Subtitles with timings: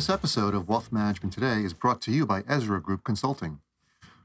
[0.00, 3.60] This episode of Wealth Management Today is brought to you by Ezra Group Consulting.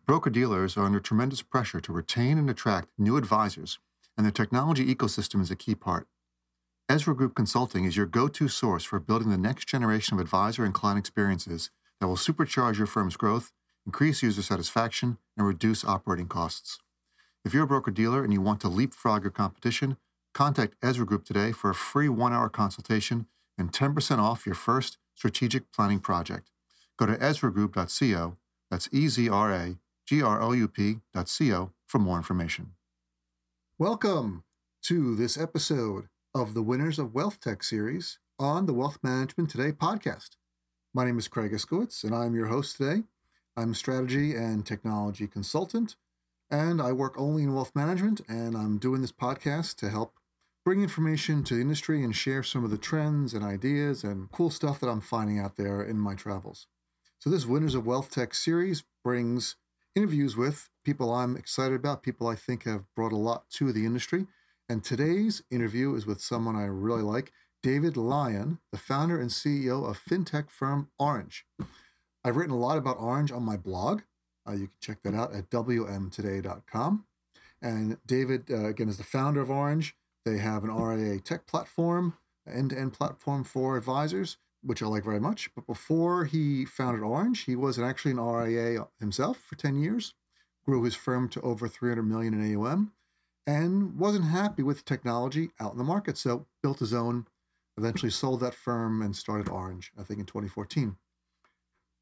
[0.06, 3.78] Broker dealers are under tremendous pressure to retain and attract new advisors,
[4.16, 6.08] and their technology ecosystem is a key part.
[6.88, 10.64] Ezra Group Consulting is your go to source for building the next generation of advisor
[10.64, 13.52] and client experiences that will supercharge your firm's growth,
[13.86, 16.80] increase user satisfaction, and reduce operating costs.
[17.44, 19.98] If you're a broker dealer and you want to leapfrog your competition,
[20.34, 25.00] contact Ezra Group today for a free one hour consultation and 10% off your first
[25.16, 26.52] strategic planning project.
[26.98, 28.38] Go to ezragroup.co,
[28.70, 32.74] that's E Z R A G R O U P.co for more information.
[33.80, 34.44] Welcome
[34.84, 39.72] to this episode of the Winners of Wealth Tech series on the Wealth Management Today
[39.72, 40.32] podcast.
[40.94, 43.04] My name is Craig Iskowitz, and I'm your host today.
[43.58, 45.96] I'm a strategy and technology consultant,
[46.52, 50.16] and I work only in wealth management, and I'm doing this podcast to help
[50.66, 54.50] bring information to the industry and share some of the trends and ideas and cool
[54.50, 56.66] stuff that I'm finding out there in my travels.
[57.20, 59.56] So, this Winners of Wealth Tech series brings
[59.96, 63.86] interviews with people I'm excited about, people I think have brought a lot to the
[63.86, 64.26] industry.
[64.68, 69.88] And today's interview is with someone I really like, David Lyon, the founder and CEO
[69.88, 71.44] of fintech firm Oranj.
[72.24, 74.02] I've written a lot about Oranj on my blog.
[74.48, 77.06] Uh, you can check that out at wmtoday.com.
[77.62, 79.94] And David, uh, again, is the founder of Oranj.
[80.26, 82.18] They have an RIA tech platform,
[82.52, 85.54] end to end platform for advisors, which I like very much.
[85.54, 90.16] But before he founded Oranj, he was actually an RIA himself for 10 years,
[90.66, 92.92] grew his firm to over 300 million in AUM,
[93.46, 96.18] and wasn't happy with technology out in the market.
[96.18, 97.28] So built his own,
[97.78, 100.98] eventually sold that firm and started Oranj, I think in 2014.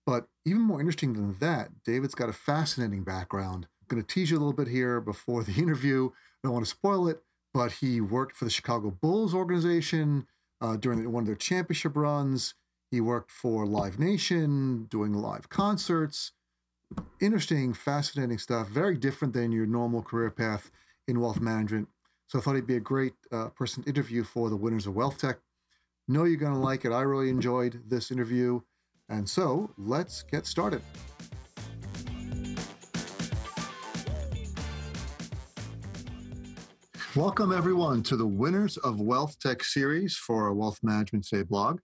[0.06, 3.68] But even more interesting than that, David's got a fascinating background.
[3.82, 6.08] I'm going to tease you a little bit here before the interview.
[6.08, 7.22] I don't want to spoil it,
[7.54, 10.28] but he worked for the Chicago Bulls organization
[10.60, 12.56] uh, during one of their championship runs.
[12.90, 16.32] He worked for Live Nation, doing live concerts.
[17.20, 18.68] Interesting, fascinating stuff.
[18.68, 20.72] Very different than your normal career path
[21.08, 21.88] in wealth management.
[22.28, 24.96] So I thought he'd be a great uh, person to interview for the winners of
[24.96, 25.38] Wealth Tech.
[26.08, 26.92] Know you're going to like it.
[26.92, 28.62] I really enjoyed this interview.
[29.10, 30.82] And so let's get started.
[37.16, 41.80] Welcome, everyone, to the Winners of Wealth Tech series for our Wealth Management Today blog.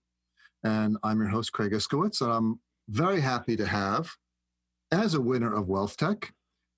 [0.64, 2.58] And I'm your host, Craig Iskowitz, and I'm
[2.88, 4.10] very happy to have,
[4.90, 6.32] as a winner of Wealth Tech,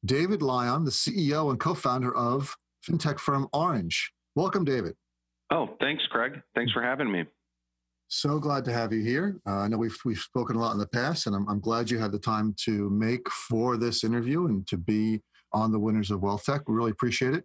[0.05, 2.55] David Lyon, the CEO and co founder of
[2.87, 3.95] fintech firm Oranj.
[4.37, 4.97] Welcome, David.
[5.51, 6.43] Oh, thanks, Craig.
[6.55, 7.25] Thanks for having me.
[8.09, 9.41] So glad to have you here.
[9.47, 11.91] Uh, I know we've, we've spoken a lot in the past, and I'm, I'm glad
[11.91, 15.23] you had the time to make for this interview and to be
[15.55, 16.69] on the Winners of Wealth Tech.
[16.69, 17.45] We really appreciate it.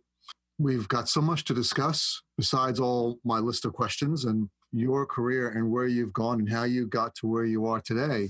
[0.60, 5.50] We've got so much to discuss besides all my list of questions and your career
[5.50, 8.30] and where you've gone and how you got to where you are today.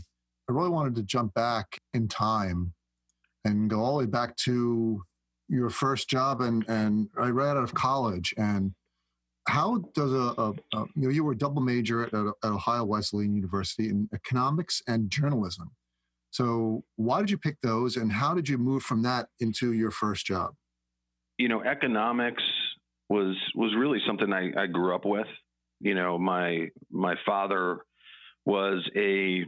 [0.50, 2.74] I really wanted to jump back in time
[3.46, 5.04] and go all the way back to
[5.48, 8.34] your first job and, and I right out of college.
[8.38, 8.74] And
[9.48, 12.84] how does a, a, a you know, you were a double major at, at Ohio
[12.84, 15.72] Wesleyan University in economics and journalism.
[16.32, 19.92] So why did you pick those and how did you move from that into your
[19.92, 20.54] first job?
[21.38, 22.44] You know, economics
[23.10, 25.28] was was really something I, I grew up with.
[25.80, 27.80] You know, my my father
[28.46, 29.46] was a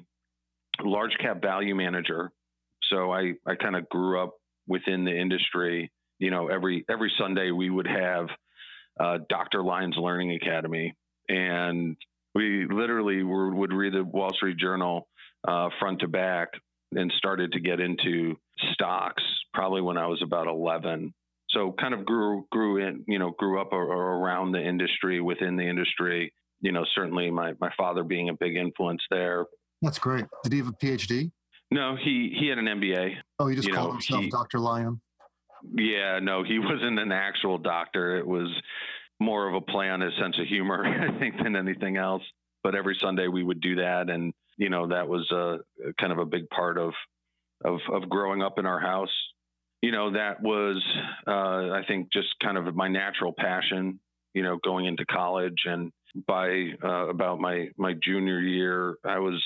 [0.84, 2.32] large cap value manager,
[2.90, 4.36] so I I kind of grew up
[4.68, 5.92] within the industry.
[6.20, 8.28] You know, every every Sunday we would have
[9.00, 9.64] uh, Dr.
[9.64, 10.94] Lyon's Learning Academy,
[11.28, 11.98] and
[12.36, 15.08] we literally were, would read the Wall Street Journal
[15.48, 16.50] uh, front to back
[16.92, 18.36] and started to get into
[18.74, 19.24] stocks
[19.54, 21.14] probably when I was about 11
[21.52, 25.68] so kind of grew grew in you know grew up around the industry within the
[25.68, 29.46] industry you know certainly my my father being a big influence there.
[29.82, 30.26] That's great.
[30.44, 31.32] Did he have a phd
[31.72, 34.60] no he he had an mba oh he just you called know, himself he, dr
[34.60, 35.02] lyon?
[35.76, 38.18] Yeah no he wasn't an actual doctor.
[38.18, 38.50] It was
[39.20, 42.24] more of a play on his sense of humor i think than anything else.
[42.62, 45.60] But every sunday we would do that and you know that was a
[46.00, 46.94] kind of a big part of
[47.64, 49.10] of of growing up in our house
[49.82, 50.84] you know, that was,
[51.28, 54.00] uh, I think, just kind of my natural passion,
[54.34, 55.60] you know, going into college.
[55.66, 55.92] And
[56.28, 59.44] by uh, about my, my junior year, I was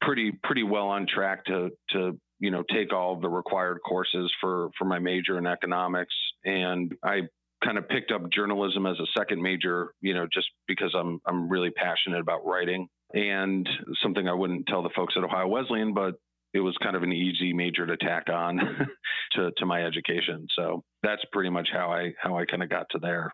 [0.00, 4.70] pretty, pretty well on track to, to, you know, take all the required courses for,
[4.78, 6.14] for my major in economics.
[6.44, 7.22] And I
[7.62, 11.48] kind of picked up journalism as a second major, you know, just because I'm, I'm
[11.48, 13.68] really passionate about writing and
[14.02, 16.14] something I wouldn't tell the folks at Ohio Wesleyan, but
[16.52, 18.58] it was kind of an easy major to tack on
[19.32, 20.46] to, to my education.
[20.56, 23.32] So that's pretty much how I how I kind of got to there.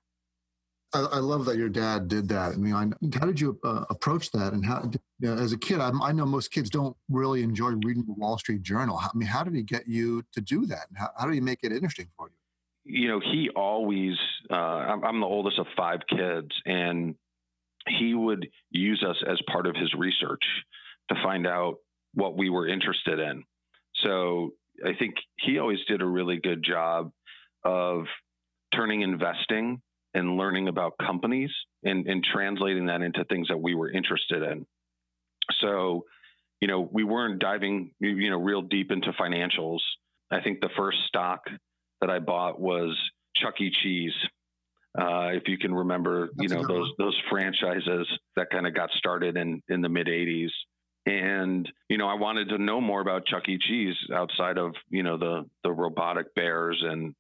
[0.95, 2.53] I, I, love that your dad did that.
[2.53, 2.87] I mean, I,
[3.19, 4.53] how did you uh, approach that?
[4.53, 7.71] And how, you know, as a kid, I, I, know most kids don't really enjoy
[7.85, 8.97] reading the Wall Street Journal.
[8.97, 10.87] How, I mean, how did he get you to do that?
[10.95, 13.01] How, how did he make it interesting for you?
[13.01, 14.15] You know, he always,
[14.49, 17.17] uh, I'm, I'm the oldest of five kids, and
[17.89, 20.45] he would use us as part of his research
[21.09, 21.79] to find out
[22.17, 23.45] what we were interested in.
[24.03, 24.51] So
[24.85, 27.13] I think he always did a really good job
[27.65, 28.05] of
[28.75, 29.81] turning investing
[30.15, 31.51] and learning about companies
[31.85, 34.67] and, and translating that into things that we were interested in.
[35.61, 36.05] So,
[36.61, 39.81] you know, we weren't diving, you know, real deep into financials.
[40.31, 41.41] I think the first stock
[42.01, 42.97] that I bought was
[43.37, 43.71] Chuck E.
[43.83, 44.15] Cheese.
[44.99, 46.93] Uh, if you can remember, That's you know, those one.
[46.99, 50.49] those franchises that kind of got started in in the mid '80s.
[51.07, 53.59] And you know, I wanted to know more about Chuck E.
[53.59, 57.15] Cheese outside of you know the the robotic bears and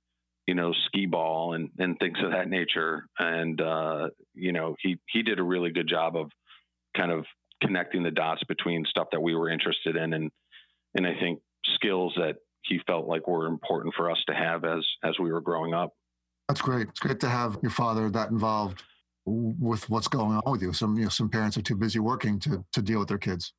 [0.46, 3.06] you know, skee ball and, and things of that nature.
[3.18, 6.30] And, uh, you know, he, he did a really good job of
[6.96, 7.24] kind of
[7.62, 10.12] connecting the dots between stuff that we were interested in.
[10.12, 10.30] And,
[10.94, 11.40] and I think
[11.74, 15.40] skills that he felt like were important for us to have as, as we were
[15.40, 15.92] growing up.
[16.48, 16.88] That's great.
[16.88, 18.84] It's great to have your father that involved
[19.24, 20.72] with what's going on with you.
[20.72, 23.52] Some, you know, some parents are too busy working to, to deal with their kids.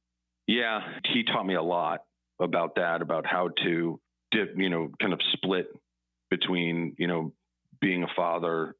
[0.48, 0.82] Yeah.
[1.14, 2.02] He taught me a lot
[2.42, 4.00] about that, about how to
[4.32, 5.68] dip, you know, kind of split
[6.30, 7.34] between you know
[7.80, 8.76] being a father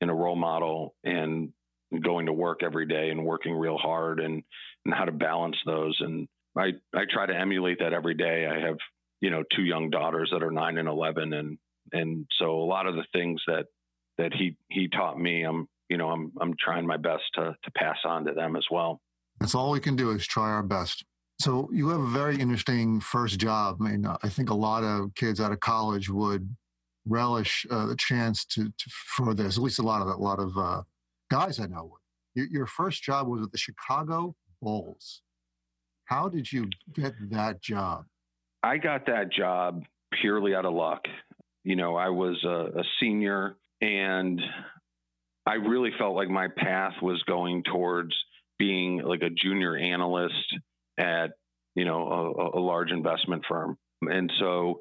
[0.00, 1.52] and a role model and
[2.02, 4.42] going to work every day and working real hard and
[4.84, 8.46] and how to balance those and I I try to emulate that every day.
[8.46, 8.78] I have
[9.20, 11.58] you know two young daughters that are 9 and 11 and
[11.92, 13.66] and so a lot of the things that
[14.18, 17.70] that he he taught me I'm you know I'm I'm trying my best to to
[17.72, 19.00] pass on to them as well.
[19.40, 21.04] That's all we can do is try our best.
[21.40, 23.78] So you have a very interesting first job.
[23.80, 26.56] I mean, I think a lot of kids out of college would
[27.06, 29.56] relish uh, the chance to, to, for this.
[29.56, 30.82] At least a lot of a lot of uh,
[31.30, 32.00] guys I know would.
[32.34, 35.22] Your, your first job was at the Chicago Bulls.
[36.06, 38.04] How did you get that job?
[38.62, 39.84] I got that job
[40.20, 41.04] purely out of luck.
[41.64, 44.40] You know, I was a, a senior and
[45.46, 48.14] I really felt like my path was going towards
[48.58, 50.54] being like a junior analyst
[50.98, 51.32] at,
[51.74, 53.76] you know, a, a large investment firm.
[54.02, 54.80] And so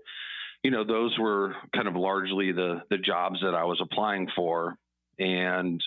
[0.64, 4.76] you know, those were kind of largely the the jobs that I was applying for,
[5.20, 5.82] and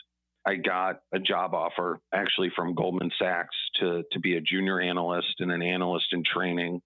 [0.46, 5.40] I got a job offer actually from Goldman Sachs to to be a junior analyst
[5.40, 6.82] and an analyst in training.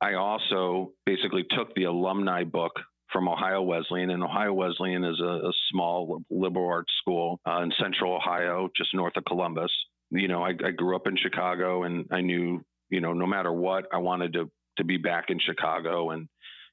[0.00, 2.72] I also basically took the alumni book
[3.12, 7.72] from Ohio Wesleyan, and Ohio Wesleyan is a, a small liberal arts school uh, in
[7.78, 9.70] central Ohio, just north of Columbus.
[10.14, 13.52] You know, I, I grew up in Chicago, and I knew, you know, no matter
[13.52, 16.28] what, I wanted to to be back in Chicago, and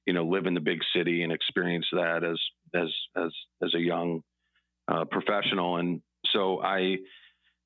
[0.05, 2.39] you know live in the big city and experience that as
[2.73, 3.31] as as
[3.63, 4.21] as a young
[4.87, 5.77] uh, professional.
[5.77, 6.01] And
[6.31, 6.97] so i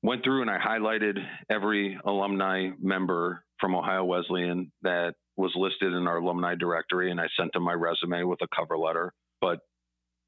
[0.02, 1.18] went through and i highlighted
[1.50, 7.26] every alumni member from ohio wesleyan that was listed in our alumni directory and i
[7.38, 9.12] sent them my resume with a cover letter.
[9.40, 9.60] But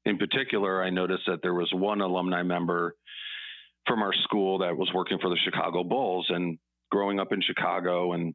[0.05, 2.95] in particular i noticed that there was one alumni member
[3.87, 6.57] from our school that was working for the chicago bulls and
[6.91, 8.33] growing up in chicago and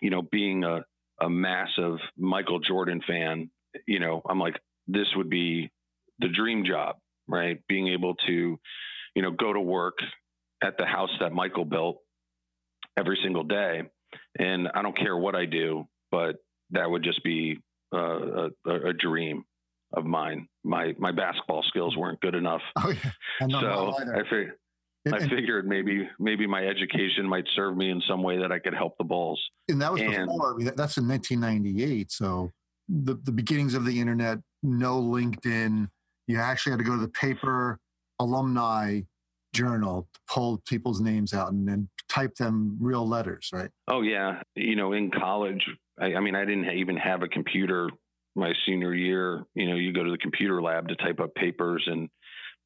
[0.00, 0.84] you know being a
[1.22, 3.50] a massive Michael Jordan fan,
[3.86, 5.70] you know, I'm like, this would be
[6.18, 6.96] the dream job,
[7.28, 7.60] right?
[7.68, 8.58] Being able to,
[9.14, 9.98] you know, go to work
[10.62, 11.98] at the house that Michael built
[12.96, 13.82] every single day.
[14.38, 16.36] And I don't care what I do, but
[16.70, 17.58] that would just be
[17.94, 19.44] uh, a, a, dream
[19.94, 20.48] of mine.
[20.64, 23.60] My my basketball skills weren't good enough, oh, yeah.
[23.60, 24.52] so I figured
[25.04, 28.58] and, I figured maybe maybe my education might serve me in some way that I
[28.58, 29.40] could help the Bulls.
[29.68, 30.54] And that was and, before.
[30.54, 32.12] I mean, that's in 1998.
[32.12, 32.52] So
[32.88, 35.88] the the beginnings of the internet, no LinkedIn.
[36.28, 37.78] You actually had to go to the paper
[38.20, 39.00] alumni
[39.52, 43.70] journal to pull people's names out and then type them real letters, right?
[43.88, 44.40] Oh yeah.
[44.54, 45.66] You know, in college,
[46.00, 47.90] I, I mean, I didn't even have a computer
[48.34, 49.44] my senior year.
[49.54, 52.08] You know, you go to the computer lab to type up papers and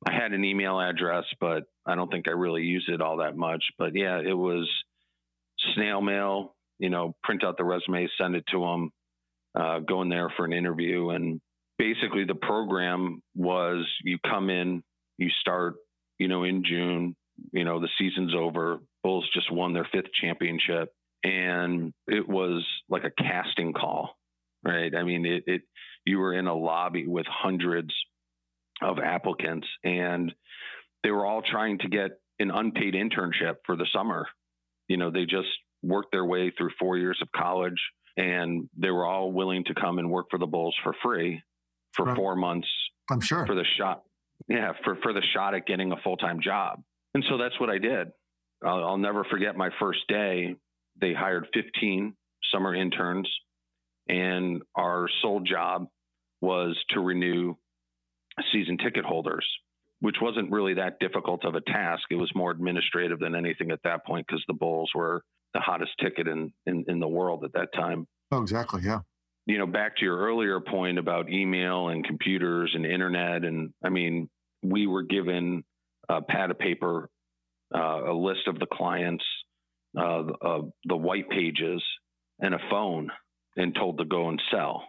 [0.07, 3.37] I had an email address, but I don't think I really used it all that
[3.37, 3.65] much.
[3.79, 4.69] But yeah, it was
[5.75, 8.91] snail mail, you know, print out the resume, send it to them,
[9.59, 11.11] uh, go in there for an interview.
[11.11, 11.41] And
[11.79, 14.83] basically, the program was you come in,
[15.19, 15.77] you start,
[16.19, 17.17] you know, in June,
[17.53, 18.81] you know, the season's over.
[19.03, 20.93] Bulls just won their fifth championship.
[21.25, 24.17] And it was like a casting call,
[24.67, 24.95] right?
[24.95, 25.63] I mean, it, it
[26.05, 27.95] you were in a lobby with hundreds
[28.83, 30.33] of applicants, and
[31.03, 34.27] they were all trying to get an unpaid internship for the summer.
[34.89, 35.49] You know, they just
[35.83, 37.81] worked their way through four years of college,
[38.17, 41.43] and they were all willing to come and work for the Bulls for free
[41.95, 42.17] for right.
[42.17, 42.69] four months.
[43.11, 44.03] I'm sure for the shot
[44.49, 46.83] yeah, for for the shot at getting a full time job.
[47.15, 48.09] And so that's what I did.
[48.65, 50.55] I'll, I'll never forget my first day.
[51.01, 52.15] They hired 15
[52.53, 53.29] summer interns,
[54.09, 55.87] and our sole job
[56.41, 57.55] was to renew
[58.53, 59.47] season ticket holders,
[60.01, 62.03] which wasn't really that difficult of a task.
[62.11, 65.23] It was more administrative than anything at that point because the Bulls were
[65.55, 68.07] the hottest ticket in, in, in the world at that time.
[68.31, 68.83] Oh, exactly.
[68.85, 69.01] Yeah.
[69.47, 73.45] You know, back to your earlier point about email and computers and internet.
[73.45, 74.29] And I mean,
[74.63, 75.65] we were given
[76.09, 77.09] a pad of paper,
[77.75, 79.25] uh, a list of the clients,
[79.97, 81.83] uh, uh, the white pages,
[82.41, 83.11] and a phone,
[83.57, 84.85] and told to go and sell.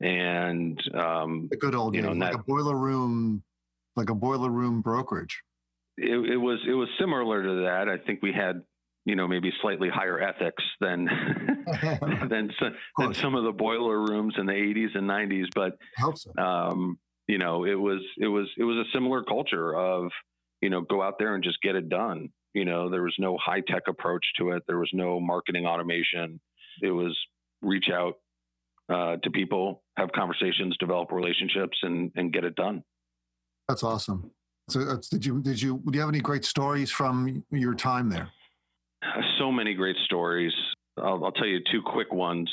[0.00, 3.42] And um, the good old you know, like that, a boiler room,
[3.94, 5.42] like a boiler room brokerage.
[5.96, 7.88] It, it was it was similar to that.
[7.88, 8.62] I think we had
[9.06, 11.06] you know maybe slightly higher ethics than
[12.28, 12.50] than,
[12.98, 17.64] than some of the boiler rooms in the 80s and 90s but um, you know
[17.64, 20.10] it was it was it was a similar culture of
[20.60, 23.38] you know go out there and just get it done you know there was no
[23.42, 26.40] high tech approach to it there was no marketing automation
[26.82, 27.16] it was
[27.66, 28.14] reach out
[28.88, 32.82] uh, to people have conversations develop relationships and and get it done
[33.68, 34.30] that's awesome
[34.68, 38.08] so uh, did you did you do you have any great stories from your time
[38.08, 38.30] there
[39.38, 40.52] so many great stories.
[40.98, 42.50] I'll, I'll tell you two quick ones.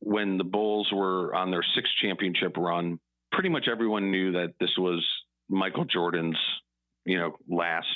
[0.00, 2.98] When the Bulls were on their sixth championship run,
[3.32, 5.06] pretty much everyone knew that this was
[5.48, 6.38] Michael Jordan's,
[7.04, 7.86] you know, last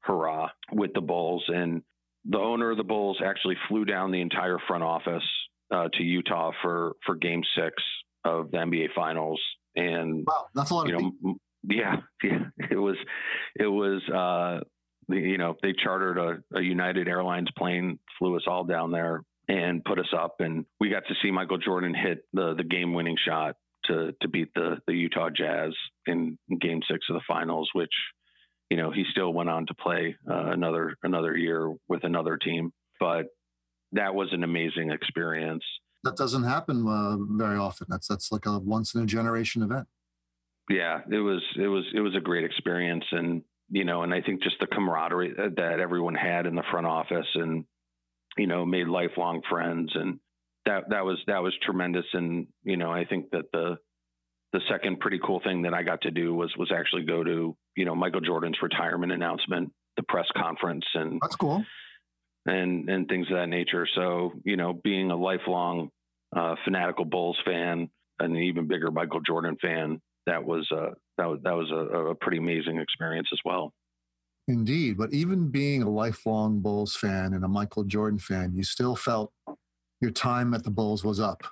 [0.00, 1.44] hurrah with the Bulls.
[1.48, 1.82] And
[2.24, 5.22] the owner of the Bulls actually flew down the entire front office
[5.72, 7.74] uh, to Utah for for Game Six
[8.24, 9.40] of the NBA Finals.
[9.74, 12.96] And wow, that's a lot you know, yeah, yeah, it was
[13.58, 14.64] it was uh,
[15.08, 19.84] you know, they chartered a, a United Airlines plane, flew us all down there and
[19.84, 20.36] put us up.
[20.38, 24.28] And we got to see Michael Jordan hit the, the game winning shot to, to
[24.28, 25.72] beat the, the Utah Jazz
[26.06, 27.92] in, in game six of the finals, which,
[28.70, 32.72] you know, he still went on to play uh, another, another year with another team.
[33.00, 33.26] But
[33.92, 35.64] that was an amazing experience.
[36.04, 37.86] That doesn't happen uh, very often.
[37.88, 39.86] That's, that's like a once in a generation event.
[40.68, 43.04] Yeah, it was, it was, it was a great experience.
[43.12, 46.86] And, you know, and I think just the camaraderie that everyone had in the front
[46.86, 47.64] office and,
[48.36, 49.92] you know, made lifelong friends.
[49.94, 50.18] And
[50.66, 52.06] that, that was, that was tremendous.
[52.12, 53.76] And, you know, I think that the,
[54.52, 57.56] the second pretty cool thing that I got to do was, was actually go to,
[57.76, 61.64] you know, Michael Jordan's retirement announcement, the press conference and that's cool.
[62.44, 63.86] And, and things of that nature.
[63.94, 65.90] So, you know, being a lifelong
[66.34, 71.26] uh, fanatical Bulls fan, and an even bigger Michael Jordan fan, that was a that
[71.26, 73.72] was that was a, a pretty amazing experience as well.
[74.48, 78.96] Indeed, but even being a lifelong Bulls fan and a Michael Jordan fan, you still
[78.96, 79.32] felt
[80.00, 81.42] your time at the Bulls was up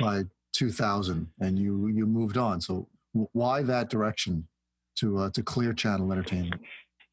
[0.00, 2.60] by 2000, and you you moved on.
[2.60, 4.46] So why that direction
[4.96, 6.60] to uh, to Clear Channel Entertainment?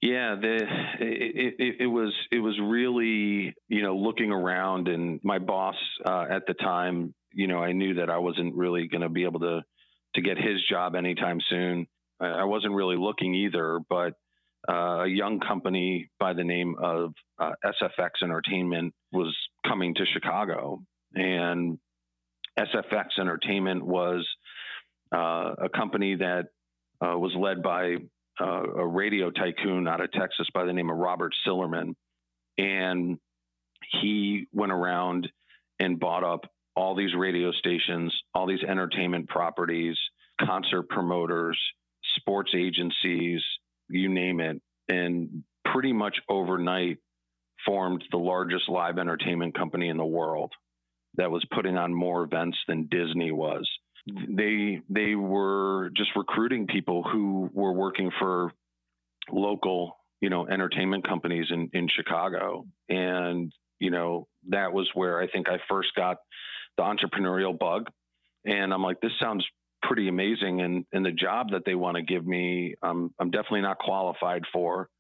[0.01, 0.55] Yeah, the,
[0.99, 5.75] it, it, it, was it was really you know looking around, and my boss
[6.05, 9.23] uh, at the time, you know, I knew that I wasn't really going to be
[9.23, 9.63] able to
[10.15, 11.87] to get his job anytime soon.
[12.19, 14.13] I wasn't really looking either, but
[14.67, 19.35] uh, a young company by the name of uh, SFX Entertainment was
[19.67, 20.81] coming to Chicago,
[21.13, 21.77] and
[22.59, 24.27] SFX Entertainment was
[25.15, 26.45] uh, a company that
[27.01, 27.97] uh, was led by
[28.39, 31.95] uh, a radio tycoon out of Texas by the name of Robert Sillerman,
[32.57, 33.17] and
[34.01, 35.27] he went around
[35.79, 39.97] and bought up all these radio stations, all these entertainment properties,
[40.39, 41.59] concert promoters,
[42.17, 43.41] sports agencies,
[43.89, 46.97] you name it, and pretty much overnight
[47.65, 50.51] formed the largest live entertainment company in the world
[51.15, 53.67] that was putting on more events than Disney was.
[54.29, 58.51] They they were just recruiting people who were working for
[59.31, 62.65] local, you know, entertainment companies in, in Chicago.
[62.89, 66.17] And, you know, that was where I think I first got
[66.77, 67.87] the entrepreneurial bug.
[68.45, 69.45] And I'm like, this sounds
[69.83, 70.61] pretty amazing.
[70.61, 74.43] And, and the job that they want to give me, um, I'm definitely not qualified
[74.51, 74.89] for.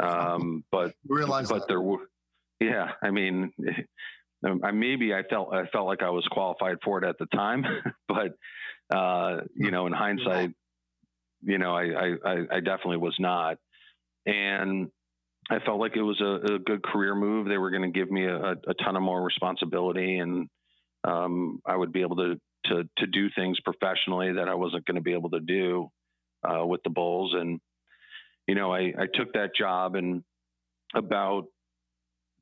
[0.00, 1.68] Um, but, realize but that.
[1.68, 2.08] there were,
[2.58, 3.52] yeah, I mean,
[4.44, 7.64] I, maybe I felt, I felt like I was qualified for it at the time,
[8.08, 10.50] but, uh, you know, in hindsight,
[11.42, 13.58] you know, I, I, I definitely was not.
[14.26, 14.88] And
[15.50, 17.48] I felt like it was a, a good career move.
[17.48, 20.48] They were going to give me a, a ton of more responsibility and,
[21.04, 24.96] um, I would be able to to to do things professionally that I wasn't going
[24.96, 25.88] to be able to do
[26.44, 27.34] uh, with the Bulls.
[27.34, 27.60] And
[28.46, 30.22] you know, I, I took that job, and
[30.94, 31.44] about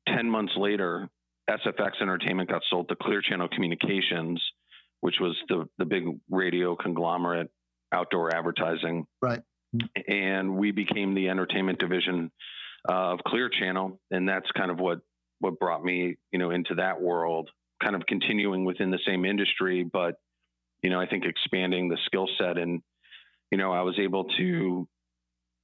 [0.07, 1.09] ten months later,
[1.49, 4.41] SFX Entertainment got sold to Clear Channel Communications,
[5.01, 7.49] which was the the big radio conglomerate,
[7.91, 9.05] outdoor advertising.
[9.21, 9.41] Right.
[10.07, 12.31] and we became the entertainment division
[12.89, 14.99] uh, of Clear Channel, and that's kind of what
[15.39, 17.49] what brought me, you know, into that world.
[17.81, 20.15] Kind of continuing within the same industry, but
[20.83, 22.81] you know, I think expanding the skill set, and
[23.51, 24.87] you know, I was able to,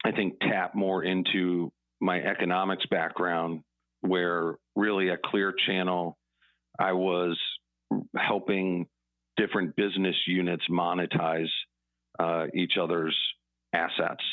[0.03, 3.61] I think, tap more into my economics background,
[4.05, 6.17] where really at Clear Channel,
[6.79, 7.39] I was
[8.15, 8.88] helping
[9.38, 11.50] different business units monetize
[12.19, 13.17] uh, each other's
[13.74, 14.24] assets.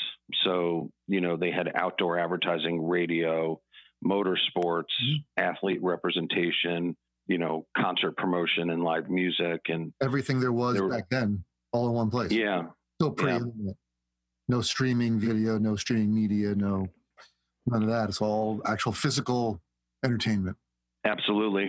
[0.45, 3.61] So, you know, they had outdoor advertising, radio,
[4.05, 5.17] motorsports, mm-hmm.
[5.37, 11.09] athlete representation, you know, concert promotion and live music and everything there was there, back
[11.11, 12.31] then, all in one place.
[12.31, 12.65] Yeah.
[13.01, 13.41] So pre yeah.
[14.49, 16.89] No streaming video, no streaming media, no
[17.67, 18.09] none of that.
[18.09, 19.61] It's all actual physical
[20.05, 20.57] entertainment.
[21.05, 21.69] Absolutely.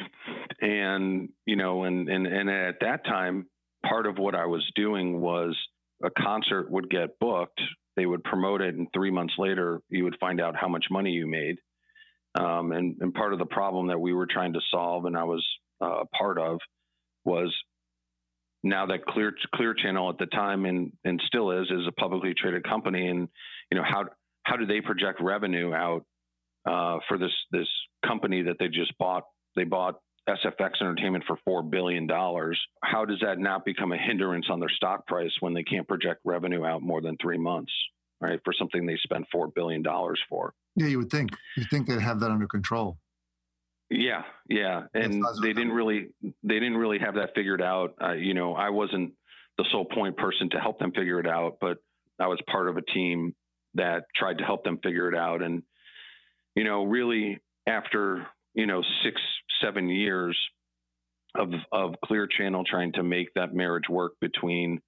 [0.61, 3.47] And, you know, and, and, and at that time,
[3.85, 5.57] part of what I was doing was
[6.03, 7.59] a concert would get booked,
[7.95, 11.11] they would promote it, and three months later, you would find out how much money
[11.11, 11.57] you made.
[12.35, 15.23] Um, and, and part of the problem that we were trying to solve, and I
[15.23, 15.45] was
[15.81, 16.59] uh, a part of,
[17.25, 17.55] was
[18.63, 22.33] now that Clear Clear Channel at the time and and still is is a publicly
[22.33, 23.27] traded company, and
[23.69, 24.05] you know how
[24.43, 26.05] how do they project revenue out
[26.65, 27.67] uh, for this this
[28.05, 29.23] company that they just bought?
[29.55, 29.95] They bought
[30.27, 32.07] SFX Entertainment for $4 billion.
[32.09, 36.21] How does that not become a hindrance on their stock price when they can't project
[36.23, 37.71] revenue out more than three months,
[38.21, 39.83] right, for something they spent $4 billion
[40.29, 40.53] for?
[40.75, 41.31] Yeah, you would think.
[41.57, 42.97] You think they'd have that under control.
[43.89, 47.93] Yeah, yeah, and they didn't really they didn't really have that figured out.
[48.01, 49.13] Uh, you know, I wasn't
[49.57, 51.77] the sole point person to help them figure it out, but
[52.19, 53.35] I was part of a team
[53.75, 55.41] that tried to help them figure it out.
[55.41, 55.63] And
[56.55, 59.19] you know, really after you know six
[59.61, 60.37] seven years
[61.35, 64.81] of of Clear Channel trying to make that marriage work between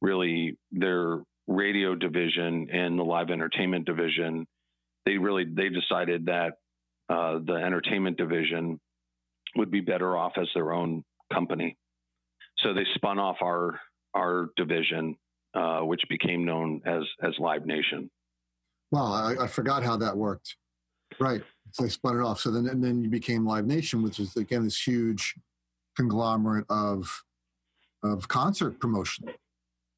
[0.00, 4.46] really their radio division and the live entertainment division.
[5.06, 6.54] They really they decided that
[7.08, 8.80] uh, the entertainment division
[9.56, 11.76] would be better off as their own company.
[12.58, 13.78] So they spun off our
[14.14, 15.16] our division,
[15.54, 18.10] uh, which became known as as Live Nation.
[18.94, 20.54] Wow, I, I forgot how that worked.
[21.18, 21.42] Right.
[21.72, 22.38] So they spun it off.
[22.38, 25.34] So then, and then you became Live Nation, which is again this huge
[25.96, 27.24] conglomerate of
[28.04, 29.26] of concert promotion.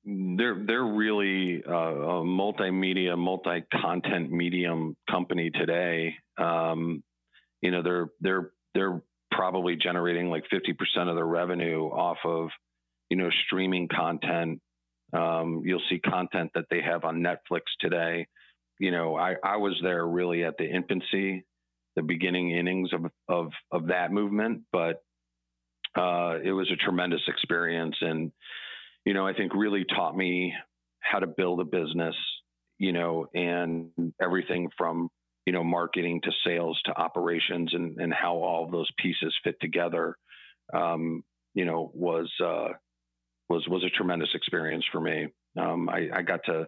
[0.06, 6.14] They're they're really uh, a multimedia, multi-content medium company today.
[6.38, 7.04] Um,
[7.60, 12.48] you know, they're they're they're probably generating like 50% of their revenue off of
[13.10, 14.62] you know streaming content.
[15.12, 18.26] Um, you'll see content that they have on Netflix today
[18.78, 21.44] you know, I, I was there really at the infancy,
[21.94, 25.02] the beginning innings of, of, of that movement, but
[25.96, 27.96] uh, it was a tremendous experience.
[28.00, 28.32] And,
[29.06, 30.52] you know, I think really taught me
[31.00, 32.14] how to build a business,
[32.78, 35.08] you know, and everything from,
[35.46, 40.16] you know, marketing to sales to operations and, and how all those pieces fit together,
[40.74, 41.22] um,
[41.54, 42.68] you know, was, uh,
[43.48, 45.28] was, was a tremendous experience for me.
[45.58, 46.66] Um, I, I got to,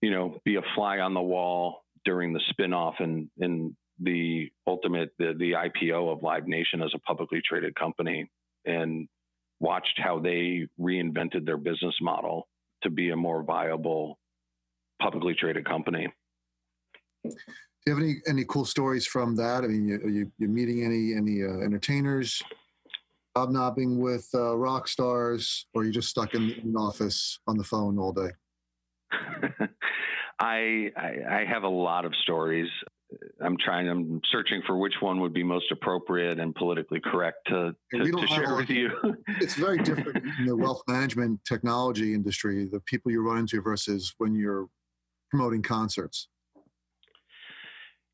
[0.00, 5.10] you know, be a fly on the wall during the spinoff and and the ultimate
[5.18, 8.30] the, the IPO of Live Nation as a publicly traded company
[8.64, 9.08] and
[9.60, 12.46] watched how they reinvented their business model
[12.82, 14.18] to be a more viable
[15.02, 16.06] publicly traded company.
[17.24, 17.30] Do
[17.86, 19.64] you have any any cool stories from that?
[19.64, 22.40] I mean, you, you you meeting any any uh, entertainers,
[23.36, 27.98] hobnobbing with uh, rock stars, or you just stuck in an office on the phone
[27.98, 28.30] all day?
[30.40, 32.68] I, I, I have a lot of stories.
[33.40, 33.88] I'm trying.
[33.88, 38.26] I'm searching for which one would be most appropriate and politically correct to, to, to
[38.26, 38.90] share with you.
[39.40, 42.66] it's very different in the wealth management technology industry.
[42.70, 44.68] The people you run into versus when you're
[45.30, 46.28] promoting concerts.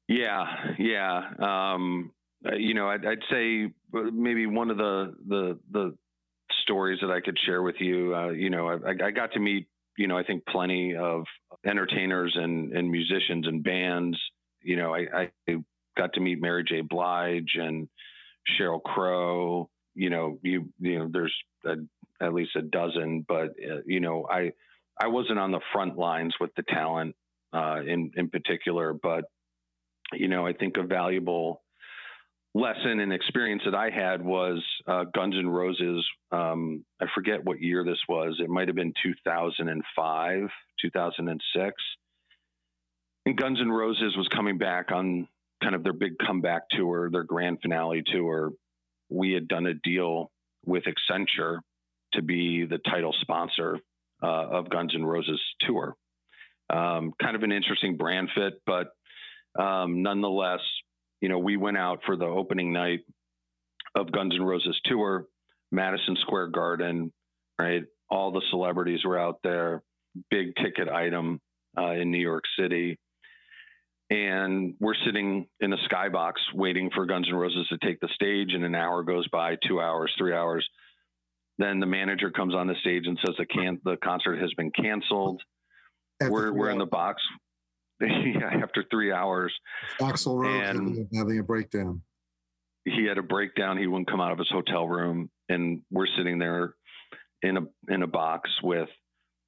[0.09, 0.45] Yeah,
[0.79, 1.23] yeah.
[1.41, 2.13] Um,
[2.47, 5.97] uh, you know, I'd, I'd, say maybe one of the the the
[6.63, 8.15] stories that I could share with you.
[8.15, 11.25] Uh, you know, I, I got to meet you know, I think plenty of
[11.65, 14.19] entertainers and, and musicians and bands.
[14.63, 15.57] You know, I, I
[15.97, 16.81] got to meet Mary J.
[16.81, 17.89] Blige and
[18.59, 19.69] Sheryl Crow.
[19.95, 21.77] You know, you you know, there's a,
[22.21, 24.53] at least a dozen, but uh, you know, I
[25.01, 27.15] I wasn't on the front lines with the talent
[27.53, 29.25] uh, in in particular, but
[30.13, 31.63] you know, I think a valuable
[32.55, 36.07] lesson and experience that I had was uh, Guns N' Roses.
[36.31, 38.37] Um, I forget what year this was.
[38.39, 40.49] It might have been 2005,
[40.81, 41.75] 2006.
[43.27, 45.27] And Guns N' Roses was coming back on
[45.63, 48.53] kind of their big comeback tour, their grand finale tour.
[49.09, 50.31] We had done a deal
[50.65, 51.59] with Accenture
[52.13, 53.79] to be the title sponsor
[54.23, 55.95] uh, of Guns N' Roses tour.
[56.71, 58.89] Um, kind of an interesting brand fit, but
[59.61, 60.61] um, nonetheless,
[61.25, 63.01] you know, we went out for the opening night
[63.95, 65.25] of Guns N' Roses tour,
[65.73, 67.11] Madison Square Garden,
[67.59, 67.83] right?
[68.11, 69.83] All the celebrities were out there,
[70.31, 71.41] big ticket item
[71.79, 72.99] uh, in New York City.
[74.11, 78.53] And we're sitting in a skybox waiting for Guns N' Roses to take the stage,
[78.53, 80.69] and an hour goes by, two hours, three hours.
[81.57, 84.73] Then the manager comes on the stage and says the can the concert has been
[84.73, 85.41] canceled.
[86.21, 87.23] we're we're in the box.
[88.25, 89.53] yeah, after three hours.
[90.01, 92.03] Axl Rose having a breakdown.
[92.85, 93.79] He had a breakdown.
[93.79, 96.75] He wouldn't come out of his hotel room, and we're sitting there
[97.43, 98.89] in a in a box with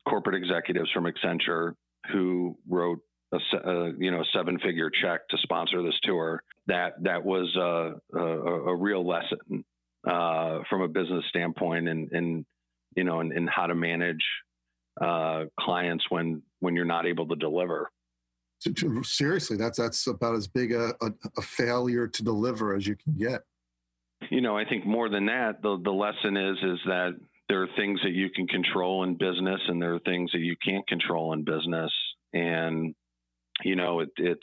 [0.08, 1.74] corporate executives from Accenture
[2.12, 3.00] who wrote
[3.32, 6.42] a, a you know seven figure check to sponsor this tour.
[6.66, 9.64] That that was a, a, a real lesson
[10.08, 12.46] uh, from a business standpoint, and and
[12.96, 14.24] you know, and, and how to manage
[15.00, 17.90] uh, clients when when you're not able to deliver.
[18.60, 23.14] Seriously, that's that's about as big a, a, a failure to deliver as you can
[23.14, 23.42] get.
[24.30, 27.16] You know, I think more than that, the the lesson is is that
[27.48, 30.56] there are things that you can control in business, and there are things that you
[30.64, 31.92] can't control in business,
[32.32, 32.94] and
[33.64, 34.40] you know, it, it's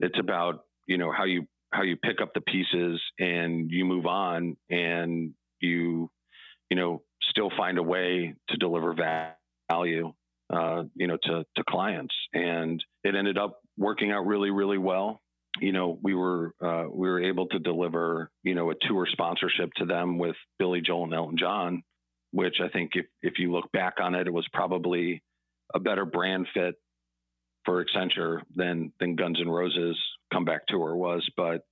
[0.00, 4.06] it's about you know how you how you pick up the pieces and you move
[4.06, 6.10] on and you
[6.70, 8.94] you know still find a way to deliver
[9.68, 10.12] value
[10.52, 15.20] uh, you know to to clients and it ended up working out really really well
[15.60, 19.70] you know we were uh, we were able to deliver you know a tour sponsorship
[19.76, 21.82] to them with Billy Joel and Elton John
[22.32, 25.22] which I think if if you look back on it it was probably
[25.74, 26.76] a better brand fit
[27.66, 29.98] for Accenture than than Guns N' Roses
[30.32, 31.66] comeback tour was, but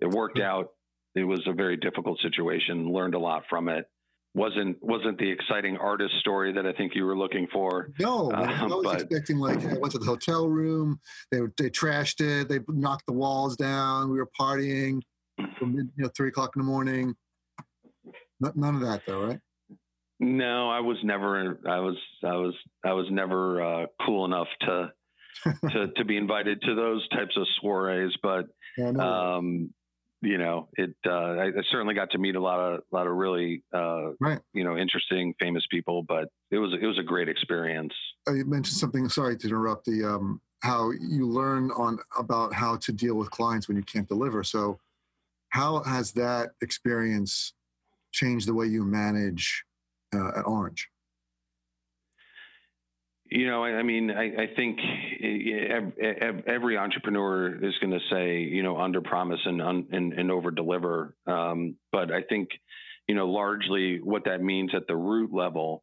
[0.00, 0.70] it worked out.
[1.14, 2.92] It was a very difficult situation.
[2.92, 3.86] Learned a lot from it.
[4.34, 7.90] Wasn't wasn't the exciting artist story that I think you were looking for.
[8.00, 11.00] No, um, I was but, expecting like I went to the hotel room.
[11.30, 12.48] They they trashed it.
[12.48, 14.10] They knocked the walls down.
[14.10, 15.00] We were partying
[15.58, 17.14] from you know three o'clock in the morning.
[18.40, 19.40] None of that though, right?
[20.20, 21.58] No, I was never.
[21.68, 21.96] I was.
[22.24, 22.54] I was.
[22.84, 24.92] I was never uh, cool enough to
[25.70, 28.12] to to be invited to those types of soirees.
[28.22, 29.00] But yeah, no.
[29.00, 29.74] um,
[30.24, 33.06] you know, it uh, I, I, certainly got to meet a lot of a lot
[33.06, 34.40] of really uh, right.
[34.52, 36.02] you know interesting, famous people.
[36.02, 37.92] But it was it was a great experience.
[38.28, 39.08] Uh, you mentioned something.
[39.08, 39.84] Sorry to interrupt.
[39.84, 44.08] The um, how you learn on about how to deal with clients when you can't
[44.08, 44.42] deliver.
[44.42, 44.80] So,
[45.50, 47.52] how has that experience
[48.12, 49.64] changed the way you manage
[50.14, 50.80] uh, at Oranj?
[53.36, 54.78] You know, I, mean, I, I think
[56.46, 61.16] every entrepreneur is going to say, you know, under promise and and, and over deliver.
[61.26, 62.50] Um, but I think,
[63.08, 65.82] you know, largely what that means at the root level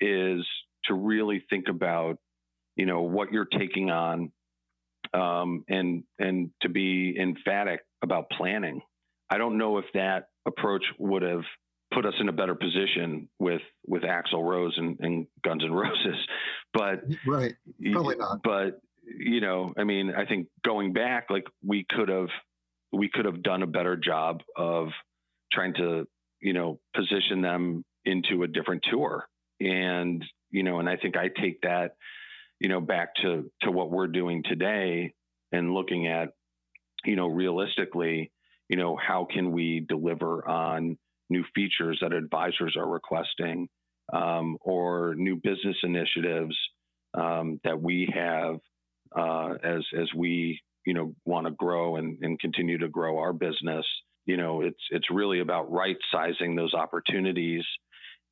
[0.00, 0.46] is
[0.84, 2.18] to really think about,
[2.76, 4.30] you know, what you're taking on,
[5.12, 8.80] um, and and to be emphatic about planning.
[9.28, 11.42] I don't know if that approach would have
[11.96, 16.16] put us in a better position with with Axl Rose and, and Guns N' Roses.
[16.74, 17.54] But right,
[17.90, 18.42] probably not.
[18.44, 22.28] But you know, I mean, I think going back, like we could have
[22.92, 24.88] we could have done a better job of
[25.50, 26.06] trying to
[26.42, 29.26] you know position them into a different tour
[29.58, 31.92] and you know and i think i take that
[32.60, 35.14] you know back to to what we're doing today
[35.50, 36.28] and looking at
[37.04, 38.30] you know realistically
[38.68, 43.68] you know how can we deliver on new features that advisors are requesting
[44.12, 46.56] um, or new business initiatives
[47.14, 48.56] um, that we have
[49.16, 53.32] uh, as as we you know want to grow and, and continue to grow our
[53.32, 53.84] business.
[54.26, 57.64] You know, it's it's really about right sizing those opportunities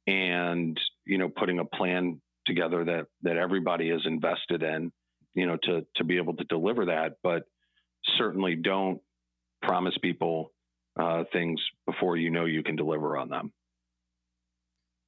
[0.07, 4.93] and you know putting a plan together that that everybody is invested in.
[5.35, 7.45] You know, to to be able to deliver that, but
[8.19, 9.01] certainly don't
[9.63, 10.53] promise people
[10.99, 13.53] uh, things before you know you can deliver on them.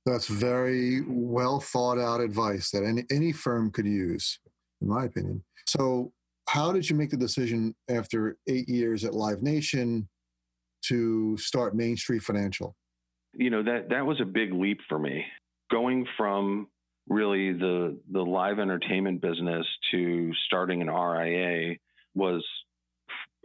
[0.05, 4.39] That's very well thought out advice that any, any firm could use,
[4.81, 5.43] in my opinion.
[5.67, 6.13] So,
[6.49, 10.09] how did you make the decision after eight years at Live Nation
[10.85, 12.77] to start Main Street Financial?
[13.33, 15.25] You know that that was a big leap for me,
[15.71, 16.69] going from
[17.09, 21.77] really the the live entertainment business to starting an RIA
[22.15, 22.45] was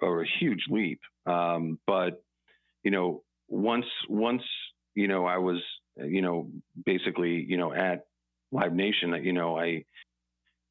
[0.01, 0.99] a huge leap.
[1.25, 2.23] Um, but
[2.83, 4.43] you know, once once
[4.95, 5.61] you know I was
[5.97, 6.49] you know
[6.85, 8.05] basically you know at
[8.51, 9.83] Live Nation, you know I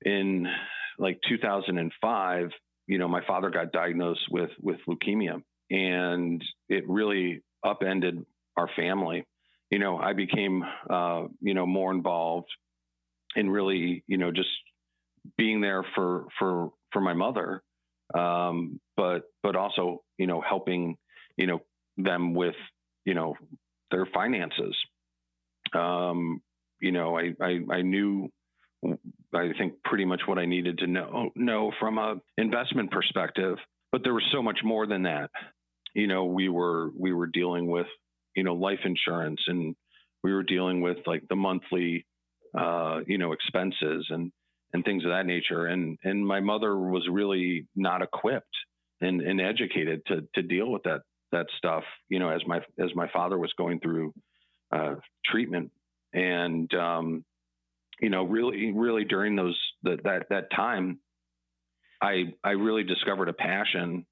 [0.02, 0.46] in
[0.98, 2.50] like 2005,
[2.86, 8.24] you know my father got diagnosed with with leukemia, and it really upended
[8.56, 9.24] our family.
[9.70, 12.48] You know, I became uh, you know more involved
[13.36, 14.48] in really you know just
[15.36, 17.62] being there for for for my mother,
[18.14, 20.96] um, but but also you know helping
[21.36, 21.60] you know
[22.02, 22.54] them with
[23.04, 23.34] you know
[23.90, 24.76] their finances.
[25.74, 26.40] Um,
[26.80, 28.28] you know, I, I I knew
[29.34, 33.56] I think pretty much what I needed to know know from a investment perspective,
[33.92, 35.30] but there was so much more than that.
[35.94, 37.86] You know, we were we were dealing with
[38.34, 39.74] you know life insurance and
[40.22, 42.06] we were dealing with like the monthly
[42.58, 44.32] uh, you know expenses and
[44.72, 48.56] and things of that nature and and my mother was really not equipped
[49.00, 52.90] and, and educated to to deal with that that stuff you know as my as
[52.94, 54.12] my father was going through
[54.72, 54.94] uh,
[55.26, 55.70] treatment.
[56.12, 57.24] And um,
[58.00, 60.98] you know really really during those that that that time
[62.00, 64.06] I I really discovered a passion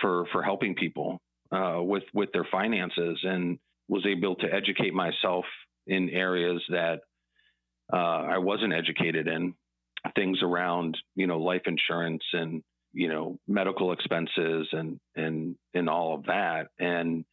[0.00, 1.20] for for helping people
[1.52, 5.44] uh, with with their finances and was able to educate myself
[5.86, 7.00] in areas that
[7.92, 9.54] uh, I wasn't educated in,
[10.14, 16.14] things around you know life insurance and you know medical expenses and and and all
[16.14, 16.68] of that.
[16.78, 17.24] And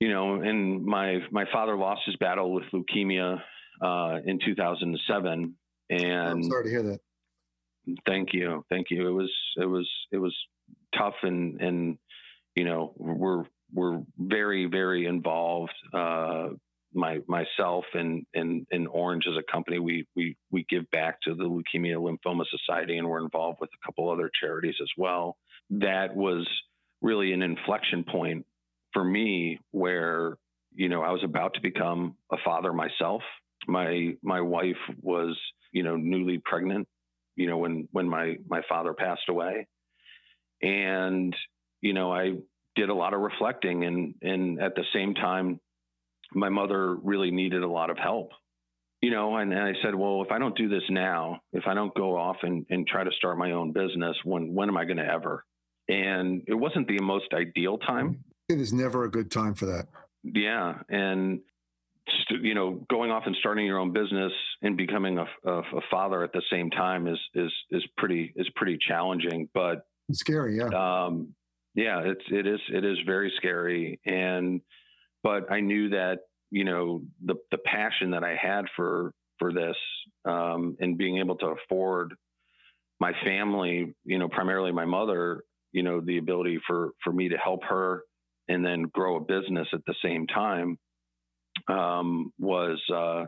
[0.00, 3.40] you know and my my father lost his battle with leukemia
[3.80, 5.54] uh, in 2007
[5.90, 7.00] and I'm sorry to hear that.
[8.06, 8.64] Thank you.
[8.68, 9.08] Thank you.
[9.08, 10.36] It was it was it was
[10.96, 11.98] tough and and
[12.54, 16.48] you know we're we're very very involved uh,
[16.94, 21.34] my myself and and and Oranj as a company, we we we give back to
[21.34, 25.36] the Leukemia Lymphoma Society, and we're involved with a couple other charities as well.
[25.70, 26.48] That was
[27.00, 28.46] really an inflection point
[28.92, 30.36] for me, where
[30.74, 33.22] you know I was about to become a father myself.
[33.66, 35.38] My my wife was
[35.72, 36.88] you know newly pregnant,
[37.36, 39.66] you know when when my my father passed away,
[40.62, 41.34] and
[41.82, 42.34] you know I
[42.76, 45.60] did a lot of reflecting and and at the same time
[46.34, 48.30] my mother really needed a lot of help.
[49.00, 51.74] You know, and, and I said, well, if I don't do this now, if I
[51.74, 54.84] don't go off and, and try to start my own business, when when am I
[54.84, 55.44] going to ever?
[55.88, 58.24] And it wasn't the most ideal time.
[58.48, 59.86] It is never a good time for that.
[60.24, 61.40] Yeah, and
[62.30, 66.22] you know, going off and starting your own business and becoming a, a, a, father
[66.24, 69.48] at the same time is is is pretty is pretty challenging.
[69.54, 70.68] But it's scary, yeah.
[71.04, 71.34] Um,
[71.74, 74.60] yeah, it's it is it is very scary, and
[75.22, 79.76] but I knew that you know the the passion that I had for for this
[80.24, 82.14] um, and being able to afford
[83.00, 87.36] my family, you know, primarily my mother, you know, the ability for for me to
[87.36, 88.02] help her
[88.48, 90.78] and then grow a business at the same time
[91.68, 93.26] um, was uh,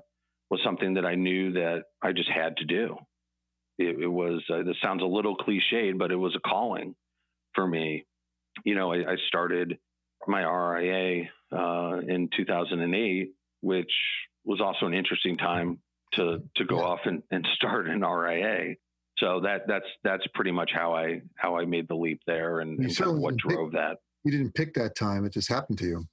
[0.50, 2.96] was something that I knew that I just had to do.
[3.78, 6.94] It, it was uh, this sounds a little cliched, but it was a calling
[7.54, 8.04] for me.
[8.64, 9.78] You know, I, I started
[10.26, 13.92] my RIA uh, in 2008, which
[14.44, 15.78] was also an interesting time
[16.14, 16.84] to to go yeah.
[16.84, 18.76] off and, and start an RIA.
[19.18, 22.78] So that that's that's pretty much how I how I made the leap there and,
[22.78, 23.98] and kind of what drove pick, that.
[24.24, 26.04] You didn't pick that time; it just happened to you.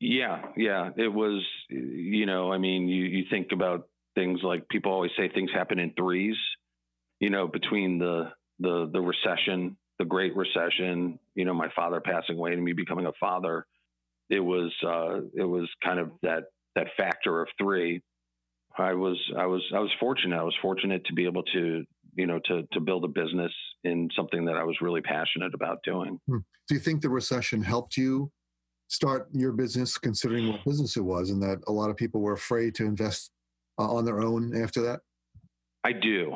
[0.00, 1.42] Yeah, yeah, it was.
[1.68, 5.78] You know, I mean, you you think about things like people always say things happen
[5.78, 6.36] in threes.
[7.20, 12.36] You know, between the the the recession, the Great Recession, you know, my father passing
[12.36, 13.66] away and me becoming a father,
[14.30, 16.44] it was uh, it was kind of that
[16.76, 18.02] that factor of three.
[18.76, 20.36] I was I was I was fortunate.
[20.36, 21.84] I was fortunate to be able to
[22.16, 23.52] you know to to build a business
[23.84, 26.18] in something that I was really passionate about doing.
[26.28, 26.38] Hmm.
[26.68, 28.30] Do you think the recession helped you
[28.88, 32.32] start your business, considering what business it was, and that a lot of people were
[32.32, 33.30] afraid to invest
[33.78, 35.00] uh, on their own after that?
[35.84, 36.34] I do.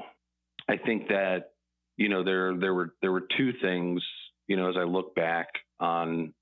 [0.68, 1.53] I think that
[1.96, 4.03] you know there there were there were two things
[4.46, 5.48] you know as I look back
[5.81, 6.35] on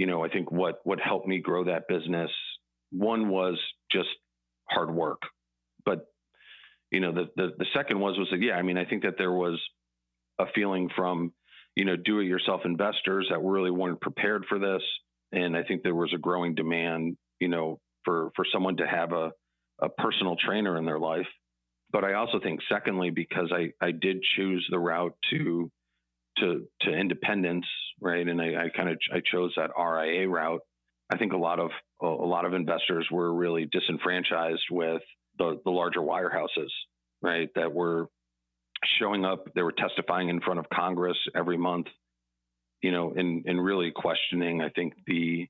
[0.00, 2.30] you know, I think what what helped me grow that business
[2.90, 3.58] one was
[3.92, 4.08] just
[4.64, 5.20] hard work,
[5.84, 6.06] but
[6.90, 9.18] you know, the the, the second was was that yeah, I mean, I think that
[9.18, 9.60] there was
[10.38, 11.34] a feeling from
[11.76, 14.80] you know do-it-yourself investors that really weren't prepared for this,
[15.32, 19.12] and I think there was a growing demand, you know, for for someone to have
[19.12, 19.32] a
[19.82, 21.28] a personal trainer in their life.
[21.92, 25.70] But I also think, secondly, because I I did choose the route to
[26.38, 27.66] to to independence,
[28.00, 28.26] right?
[28.26, 30.60] And I, I kind of I chose that RIA route.
[31.12, 31.70] I think a lot of
[32.02, 35.02] a lot of investors were really disenfranchised with
[35.38, 36.70] the the larger wirehouses,
[37.22, 37.48] right?
[37.54, 38.08] That were
[38.98, 41.86] showing up, they were testifying in front of Congress every month,
[42.82, 45.46] you know, and and really questioning, I think, the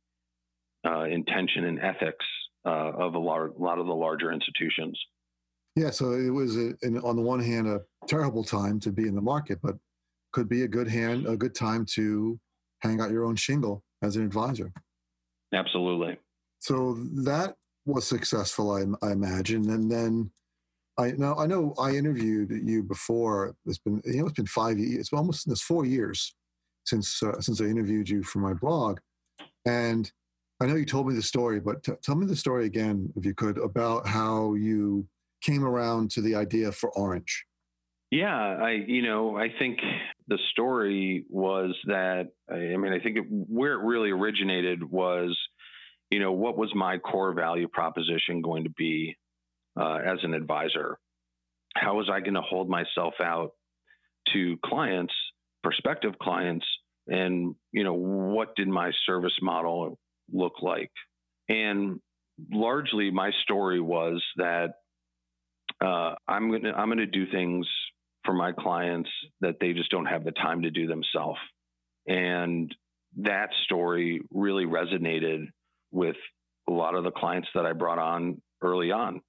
[0.86, 2.24] uh, intention and ethics
[2.64, 4.98] uh, of a lot, a lot of the larger institutions.
[5.76, 9.14] Yeah, so it was a, on the one hand a terrible time to be in
[9.14, 9.76] the market, but
[10.32, 12.38] could be a good hand, a good time to
[12.80, 14.72] hang out your own shingle as an advisor.
[15.52, 16.18] Absolutely.
[16.60, 19.68] So that was successful, I, I imagine.
[19.70, 20.30] And then
[20.98, 21.34] I know.
[21.36, 21.74] I know.
[21.78, 23.56] I interviewed you before.
[23.64, 25.00] It's been you know it's been five years.
[25.00, 26.34] It's almost it's four years
[26.84, 28.98] since uh, since I interviewed you for my blog,
[29.64, 30.10] and
[30.60, 33.24] I know you told me the story, but t- tell me the story again, if
[33.24, 35.06] you could, about how you
[35.40, 37.30] came around to the idea for Oranj.
[38.10, 39.78] Yeah, I you know I think
[40.26, 45.38] the story was that I mean I think it, where it really originated was
[46.10, 49.16] you know what was my core value proposition going to be
[49.78, 50.98] uh, as an advisor?
[51.76, 53.52] How was I going to hold myself out
[54.32, 55.14] to clients,
[55.62, 56.66] prospective clients,
[57.06, 59.98] and you know what did my service model
[60.32, 60.90] look like?
[61.48, 62.00] And
[62.52, 64.74] largely, my story was that
[65.80, 67.66] uh, I'm gonna I'm gonna do things
[68.24, 71.38] for my clients that they just don't have the time to do themselves,
[72.06, 72.74] and
[73.18, 75.46] that story really resonated
[75.90, 76.16] with
[76.68, 79.20] a lot of the clients that I brought on early on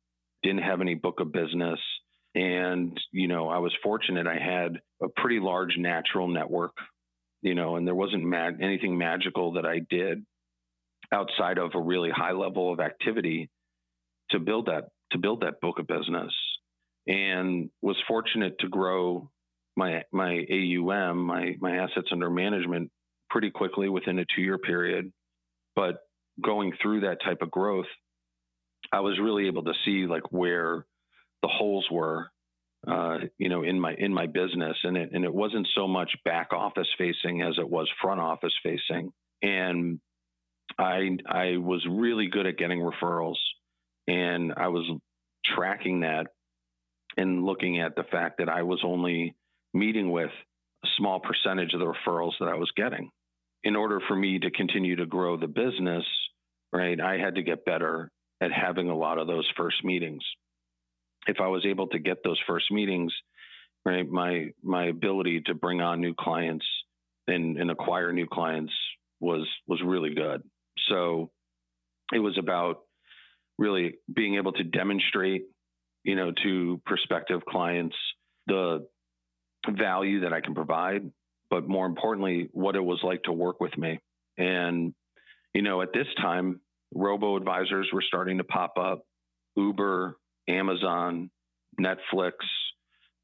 [0.44, 1.80] didn't have any book of business.
[2.34, 4.28] And, you know, I was fortunate.
[4.28, 6.72] I had a pretty large natural network,
[7.42, 10.26] you know, and there wasn't mag- anything magical that I did
[11.12, 13.50] outside of a really high level of activity
[14.30, 16.32] to build that to build that book of business
[17.08, 19.30] and was fortunate to grow
[19.76, 22.92] my my AUM my my assets under management
[23.30, 25.12] pretty quickly within a 2 year period.
[25.76, 26.00] But
[26.44, 27.88] going through that type of growth
[28.92, 30.86] I was really able to see like where
[31.42, 32.30] the holes were,
[32.88, 36.12] uh, you know, in my in my business, and it and it wasn't so much
[36.26, 39.12] back office facing as it was front office facing,
[39.42, 40.00] and
[40.78, 43.38] I I was really good at getting referrals,
[44.08, 44.90] and I was
[45.46, 46.28] tracking that
[47.18, 49.36] and looking at the fact that I was only
[49.74, 50.32] meeting with
[50.84, 53.10] a small percentage of the referrals that I was getting.
[53.64, 56.04] In order for me to continue to grow the business,
[56.74, 60.24] right, I had to get better at having a lot of those first meetings.
[61.28, 63.14] If I was able to get those first meetings,
[63.86, 66.66] right, my my ability to bring on new clients
[67.28, 68.74] and, and acquire new clients
[69.20, 70.42] was was really good.
[70.90, 71.30] So
[72.12, 72.82] it was about
[73.58, 75.44] really being able to demonstrate,
[76.04, 77.96] you know, to prospective clients
[78.48, 78.88] the
[79.70, 81.12] value that I can provide,
[81.50, 84.00] but more importantly, what it was like to work with me.
[84.38, 84.94] And,
[85.54, 86.62] you know, at this time,
[86.94, 89.04] robo advisors were starting to pop up
[89.56, 91.30] Uber, Amazon,
[91.80, 92.34] Netflix.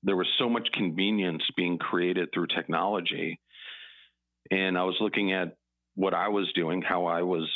[0.04, 3.40] There was so much convenience being created through technology.
[4.52, 5.56] And I was looking at
[5.96, 7.50] what I was doing, how I was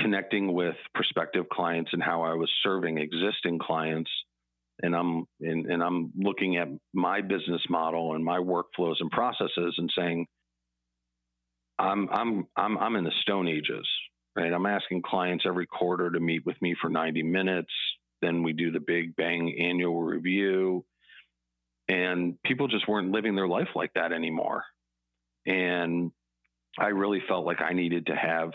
[0.00, 4.10] connecting with prospective clients and how I was serving existing clients.
[4.80, 9.74] And I'm and, and I'm looking at my business model and my workflows and processes
[9.76, 10.26] and saying,
[11.78, 13.86] I'm I'm I'm I'm in the stone ages
[14.38, 14.52] right?
[14.52, 17.72] I'm asking clients every quarter to meet with me for 90 minutes.
[18.22, 20.84] Then we do the big bang annual review.
[21.88, 24.62] And people just weren't living their life like that anymore.
[25.46, 26.12] And
[26.78, 28.50] I really felt like I needed to have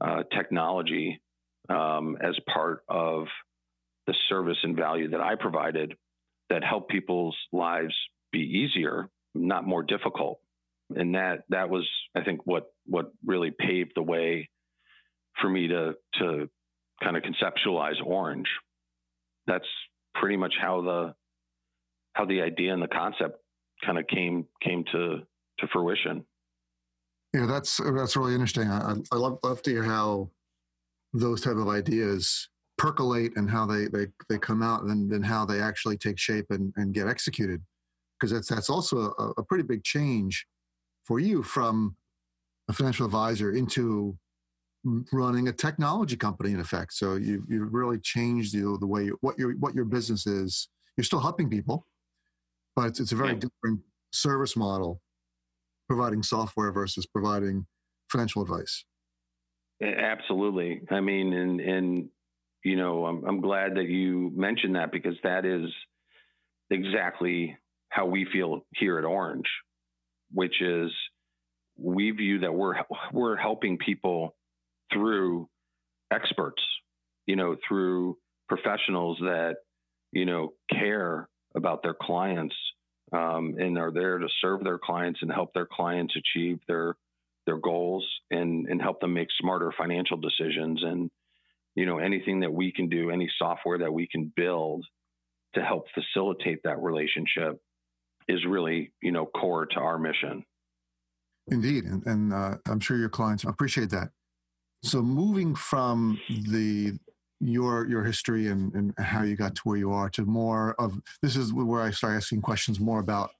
[0.00, 1.20] uh, technology
[1.68, 3.26] um, as part of
[4.06, 5.94] the service and value that I provided
[6.50, 7.94] that helped people's lives
[8.32, 10.38] be easier, not more difficult.
[10.94, 14.48] And that that was, I think, what what really paved the way
[15.40, 16.48] for me to to
[17.02, 18.44] kind of conceptualize Oranj.
[19.48, 19.66] That's
[20.14, 21.14] pretty much how the
[22.12, 23.38] how the idea and the concept
[23.84, 25.22] kind of came came to
[25.58, 26.24] to fruition.
[27.36, 28.70] Yeah, that's that's really interesting.
[28.70, 30.30] I, I love love to hear how
[31.12, 35.44] those type of ideas percolate and how they they, they come out and then how
[35.44, 37.60] they actually take shape and, and get executed.
[38.18, 40.46] Because that's that's also a, a pretty big change
[41.04, 41.96] for you from
[42.70, 44.16] a financial advisor into
[45.12, 46.94] running a technology company in effect.
[46.94, 50.68] So you you really changed the the way you, what your what your business is.
[50.96, 51.86] You're still helping people,
[52.74, 53.40] but it's, it's a very yeah.
[53.40, 53.80] different
[54.12, 55.02] service model,
[55.88, 57.66] providing software versus providing
[58.10, 58.84] financial advice.
[59.82, 60.80] Absolutely.
[60.90, 62.08] I mean, and and
[62.64, 65.70] you know, I'm I'm glad that you mentioned that because that is
[66.70, 67.56] exactly
[67.90, 69.42] how we feel here at Oranj,
[70.32, 70.90] which is
[71.78, 72.74] we view that we're
[73.12, 74.34] we're helping people
[74.92, 75.48] through
[76.12, 76.62] experts,
[77.26, 78.16] you know, through
[78.48, 79.56] professionals that,
[80.12, 82.54] you know, care about their clients
[83.12, 86.96] um, and are there to serve their clients and help their clients achieve their
[87.46, 90.82] their goals and and help them make smarter financial decisions.
[90.82, 91.10] And
[91.74, 94.84] you know anything that we can do any software that we can build
[95.54, 97.60] to help facilitate that relationship
[98.28, 100.44] is really you know core to our mission.
[101.48, 101.84] Indeed.
[101.84, 104.10] And, and uh, i'm sure your clients appreciate that.
[104.82, 106.98] So moving from the
[107.40, 110.98] your your history and, and how you got to where you are to more of
[111.22, 113.30] this is where I start asking questions more about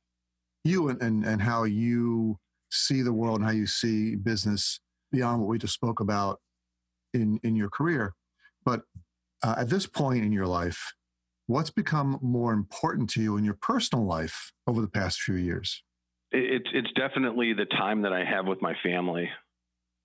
[0.64, 2.38] you and, and, and how you
[2.70, 4.80] see the world and how you see business
[5.12, 6.40] beyond what we just spoke about
[7.14, 8.14] in, in your career.
[8.64, 8.82] But
[9.42, 10.92] uh, at this point in your life,
[11.46, 15.82] what's become more important to you in your personal life over the past few years?
[16.32, 19.30] It's it's definitely the time that I have with my family.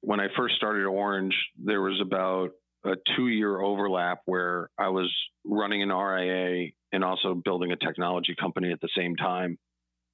[0.01, 2.51] When I first started Oranj, there was about
[2.85, 5.13] a two year overlap where I was
[5.45, 9.57] running an RIA and also building a technology company at the same time.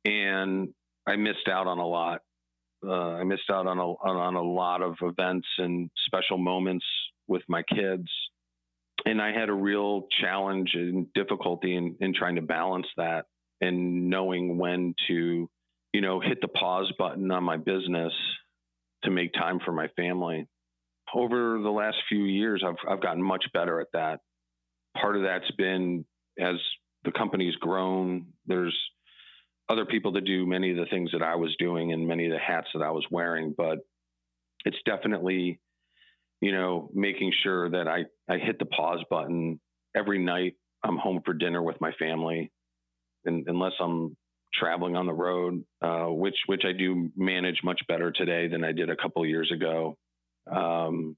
[0.06, 0.70] And
[1.08, 2.22] I missed out on a lot.
[2.86, 6.86] Uh, I missed out on a, on a lot of events and special moments
[7.28, 8.08] with my kids.
[9.06, 13.26] And I had a real challenge and difficulty in, in trying to balance that
[13.62, 15.50] and knowing when to,
[15.94, 18.14] you know, hit the pause button on my business
[19.04, 20.48] to make time for my family
[21.14, 24.20] over the last few years, I've, I've gotten much better at that.
[25.00, 26.06] Part of that's been
[26.40, 26.56] as
[27.04, 28.78] the company's grown, there's
[29.70, 32.32] other people that do many of the things that I was doing and many of
[32.32, 33.80] the hats that I was wearing, but
[34.66, 35.60] it's definitely,
[36.42, 39.60] you know, making sure that I, I hit the pause button
[39.96, 40.56] every night.
[40.84, 42.52] I'm home for dinner with my family,
[43.26, 44.16] and unless I'm
[44.54, 48.72] traveling on the road, uh, which which I do manage much better today than I
[48.72, 49.98] did a couple years ago
[50.52, 51.18] um,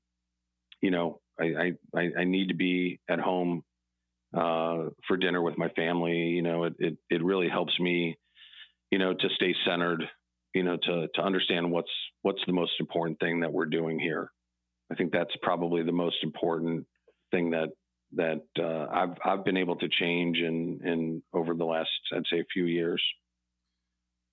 [0.82, 3.64] you know, I, I, I need to be at home
[4.36, 6.18] uh, for dinner with my family.
[6.18, 8.18] You know, it, it, it really helps me,
[8.92, 10.04] you know, to stay centered,
[10.54, 14.32] you know, to, to understand what's, what's the most important thing that we're doing here.
[14.92, 16.86] I think that's probably the most important
[17.32, 17.70] thing that,
[18.16, 22.40] that uh, I've, I've been able to change in, in over the last, I'd say
[22.40, 23.02] a few years.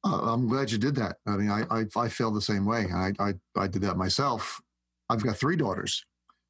[0.05, 1.17] Uh, I'm glad you did that.
[1.27, 2.87] I mean, I, I, I feel the same way.
[2.95, 4.61] I, I, I did that myself
[5.09, 6.05] I've got three daughters,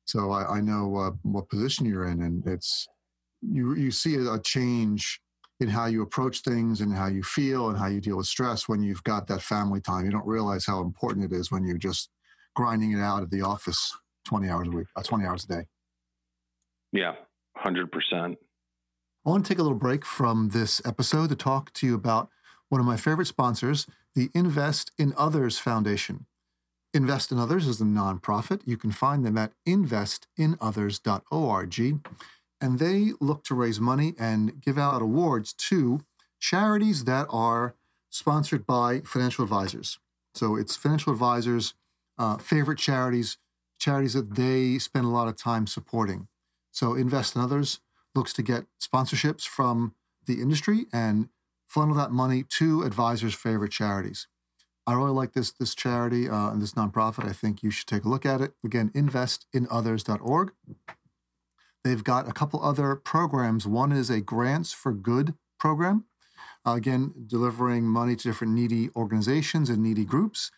[0.05, 2.87] so I, I know uh, what position you're in, and it's
[3.43, 5.21] you you see a change
[5.61, 8.69] in how you approach things and how you feel and how you deal with stress
[8.69, 10.05] when you've got that family time.
[10.05, 12.11] You don't realize how important it is when you're just
[12.55, 13.97] grinding it out at the office
[14.27, 15.67] 20 hours a week, uh, 20 hours a day.
[16.93, 17.15] Yeah,
[17.65, 17.87] 100%.
[18.13, 22.29] I want to take a little break from this episode to talk to you about
[22.69, 26.27] one of my favorite sponsors, the Invest in Others Foundation.
[26.97, 28.63] Invest in Others is a nonprofit.
[28.65, 32.01] You can find them at investinothers.org.
[32.59, 36.01] And they look to raise money and give out awards to
[36.41, 37.75] charities that are
[38.09, 39.99] sponsored by financial advisors.
[40.35, 41.75] So it's financial advisors'
[42.19, 43.37] uh, favorite charities,
[43.79, 46.29] charities that they spend a lot of time supporting.
[46.73, 47.81] So Invest in Others
[48.15, 49.95] looks to get sponsorships from
[50.25, 51.29] the industry and
[51.67, 54.29] funnel that money to advisors' favorite charities.
[54.87, 57.29] I really like this this charity uh, and this nonprofit.
[57.29, 58.53] I think you should take a look at it.
[58.65, 60.53] Again, investinothers.org.
[61.83, 63.67] They've got a couple other programs.
[63.67, 66.05] One is a Grants for Good program.
[66.67, 70.51] Uh, again, delivering money to different needy organizations and needy groups.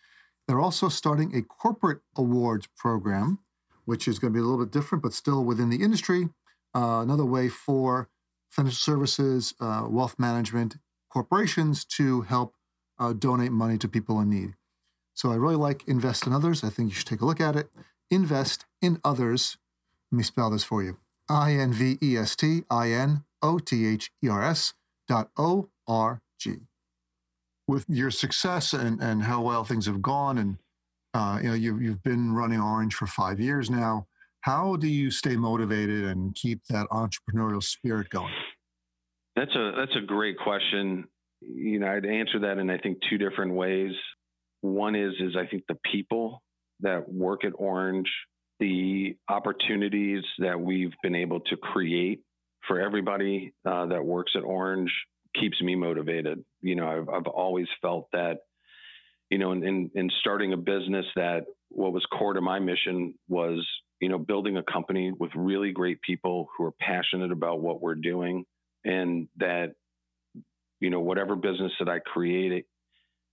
[0.47, 3.39] They're also starting a corporate awards program,
[3.85, 6.29] which is going to be a little bit different, but still within the industry.
[6.75, 8.09] Uh, another way for
[8.49, 10.77] financial services, uh, wealth management
[11.11, 12.55] corporations to help
[12.99, 14.53] uh, donate money to people in need.
[15.13, 16.63] So I really like Invest in Others.
[16.63, 17.69] I think you should take a look at it.
[18.09, 19.57] Invest in Others.
[20.11, 20.97] Let me spell this for you
[21.29, 24.73] I N V E S T I N O T H E R S
[25.07, 26.55] dot O R G.
[27.67, 30.57] With your success and, and how well things have gone, and
[31.13, 34.07] uh, you know you've, you've been running Oranj for five years now.
[34.41, 38.33] How do you stay motivated and keep that entrepreneurial spirit going?
[39.35, 41.07] That's a that's a great question
[41.41, 43.91] you know, I'd answer that in I think two different ways.
[44.61, 46.41] One is is I think the people
[46.81, 48.05] that work at Oranj,
[48.59, 52.21] the opportunities that we've been able to create
[52.67, 54.87] for everybody uh, that works at Oranj
[55.39, 56.43] keeps me motivated.
[56.61, 58.39] You know, I've, I've always felt that,
[59.29, 63.13] you know, in, in, in starting a business that what was core to my mission
[63.27, 63.65] was,
[64.01, 67.95] you know, building a company with really great people who are passionate about what we're
[67.95, 68.45] doing
[68.85, 69.75] and that
[70.79, 72.65] you know, whatever business that I create,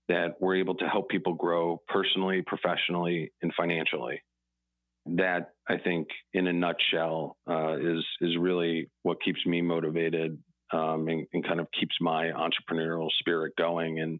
[0.09, 4.21] that we're able to help people grow personally, professionally, and financially.
[5.05, 10.37] That I think, in a nutshell, uh, is is really what keeps me motivated
[10.71, 13.99] um, and, and kind of keeps my entrepreneurial spirit going.
[13.99, 14.19] And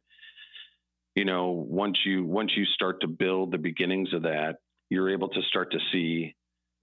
[1.15, 4.57] you know, once you once you start to build the beginnings of that,
[4.89, 6.35] you're able to start to see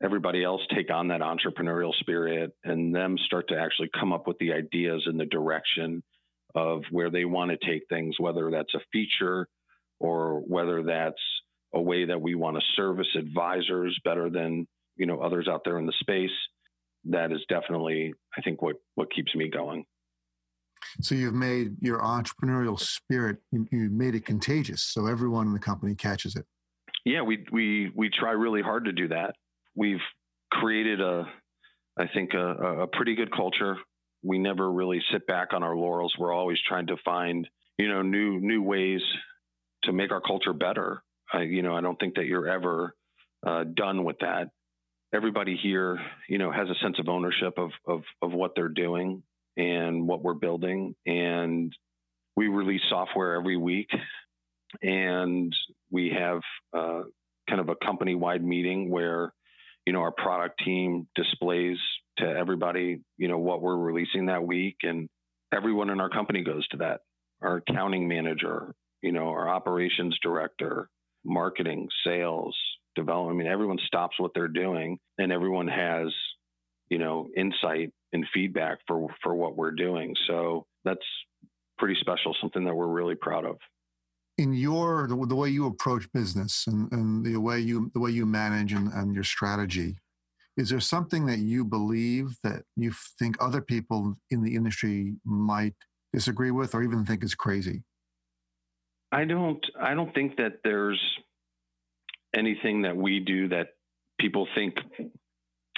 [0.03, 4.37] everybody else take on that entrepreneurial spirit and them start to actually come up with
[4.39, 6.03] the ideas and the direction
[6.55, 9.49] of where they want to take things, whether that's a feature
[10.01, 11.21] or whether that's
[11.75, 15.79] a way that we want to service advisors better than you know others out there
[15.79, 16.31] in the space.
[17.05, 19.85] that is definitely, I think, what what keeps me going.
[21.01, 25.59] So you've made your entrepreneurial spirit, you, you made it contagious, so everyone in the
[25.59, 26.45] company catches it.
[27.05, 29.35] Yeah, we we we try really hard to do that.
[29.75, 30.01] We've
[30.53, 31.25] created a,
[31.99, 33.77] I think, a, a pretty good culture.
[34.25, 36.15] We never really sit back on our laurels.
[36.19, 37.47] We're always trying to find,
[37.79, 39.03] you know, new new ways
[39.85, 41.03] to make our culture better.
[41.33, 42.95] I, you know, I don't think that you're ever
[43.47, 44.49] uh, done with that.
[45.15, 49.23] Everybody here, you know, has a sense of ownership of, of of what they're doing
[49.57, 51.73] and what we're building, and
[52.35, 53.91] we release software every week,
[54.83, 55.55] and
[55.91, 56.41] we have
[56.77, 57.03] uh,
[57.49, 59.33] kind of a company-wide meeting where,
[59.87, 61.77] you know, our product team displays
[62.19, 65.09] to everybody, you know, what we're releasing that week, and
[65.53, 67.01] everyone in our company goes to that.
[67.43, 70.89] Our accounting manager, you know, our operations director,
[71.25, 72.57] marketing, sales,
[72.95, 73.37] development.
[73.37, 76.09] I mean, everyone stops what they're doing and everyone has,
[76.89, 80.15] you know, insight and feedback for for what we're doing.
[80.27, 81.05] So that's
[81.79, 83.57] pretty special, something that we're really proud of.
[84.39, 88.11] In your the, the way you approach business and, and the way you the way
[88.11, 89.97] you manage and, and your strategy,
[90.57, 95.75] is there something that you believe that you think other people in the industry might
[96.13, 97.83] disagree with or even think is crazy?
[99.11, 101.01] I don't I don't think that there's
[102.35, 103.69] anything that we do that
[104.21, 104.75] people think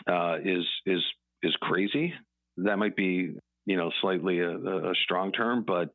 [0.06, 1.02] uh, is is
[1.42, 2.14] is crazy.
[2.58, 5.90] That might be you know slightly a, a strong term, but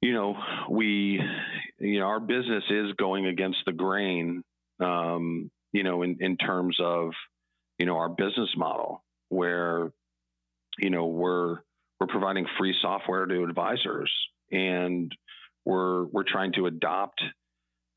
[0.00, 0.36] you know
[0.70, 1.20] we
[1.78, 4.42] you know our business is going against the grain.
[4.80, 7.10] Um, you know in in terms of
[7.78, 9.92] you know our business model where
[10.78, 11.58] you know we're
[12.00, 14.10] we're providing free software to advisors
[14.50, 15.12] and
[15.64, 17.22] we're we're trying to adopt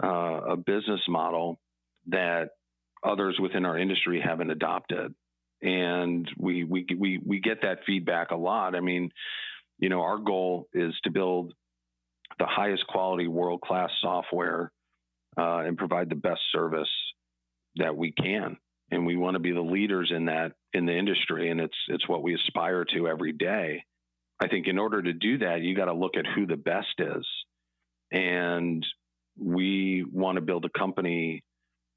[0.04, 1.60] uh, a business model
[2.08, 2.50] that
[3.04, 5.14] others within our industry haven't adopted,
[5.62, 8.76] and we we we we get that feedback a lot.
[8.76, 9.12] I mean,
[9.80, 11.54] you know, our goal is to build
[12.40, 14.72] the highest quality, world class software
[15.38, 16.90] uh, and provide the best service
[17.78, 18.58] that we can.
[18.90, 22.08] And we want to be the leaders in that in the industry, and it's it's
[22.08, 23.84] what we aspire to every day.
[24.40, 27.00] I think in order to do that, you got to look at who the best
[27.00, 27.28] is.
[28.12, 28.86] And
[29.38, 31.44] we want to build a company,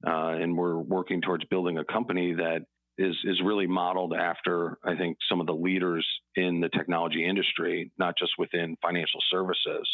[0.06, 2.62] uh, and we're working towards building a company that
[2.98, 7.90] is is really modeled after I think some of the leaders in the technology industry,
[7.98, 9.88] not just within financial services.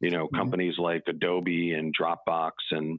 [0.00, 0.36] You know, mm-hmm.
[0.36, 2.98] companies like Adobe and Dropbox and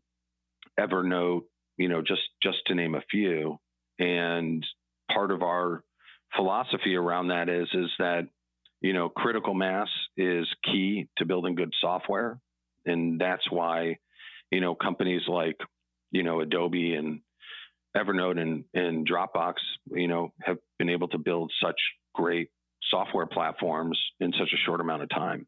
[0.80, 1.44] Evernote.
[1.78, 3.60] You know, just just to name a few.
[4.00, 4.66] And
[5.14, 5.84] part of our
[6.36, 8.28] philosophy around that is is that
[8.82, 12.40] you know critical mass is key to building good software
[12.86, 13.98] and that's why
[14.52, 15.58] you know companies like
[16.12, 17.22] you know Adobe and
[17.96, 19.56] Evernote and, and Dropbox
[19.92, 21.80] you know have been able to build such
[22.14, 22.50] great
[22.90, 25.48] software platforms in such a short amount of time.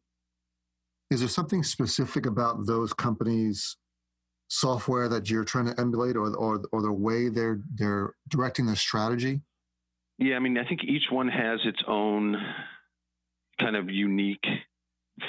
[1.10, 3.76] Is there something specific about those companies'
[4.48, 8.76] software that you're trying to emulate, or or or the way they're they're directing their
[8.76, 9.42] strategy?
[10.18, 12.36] Yeah, I mean, I think each one has its own
[13.60, 14.44] kind of unique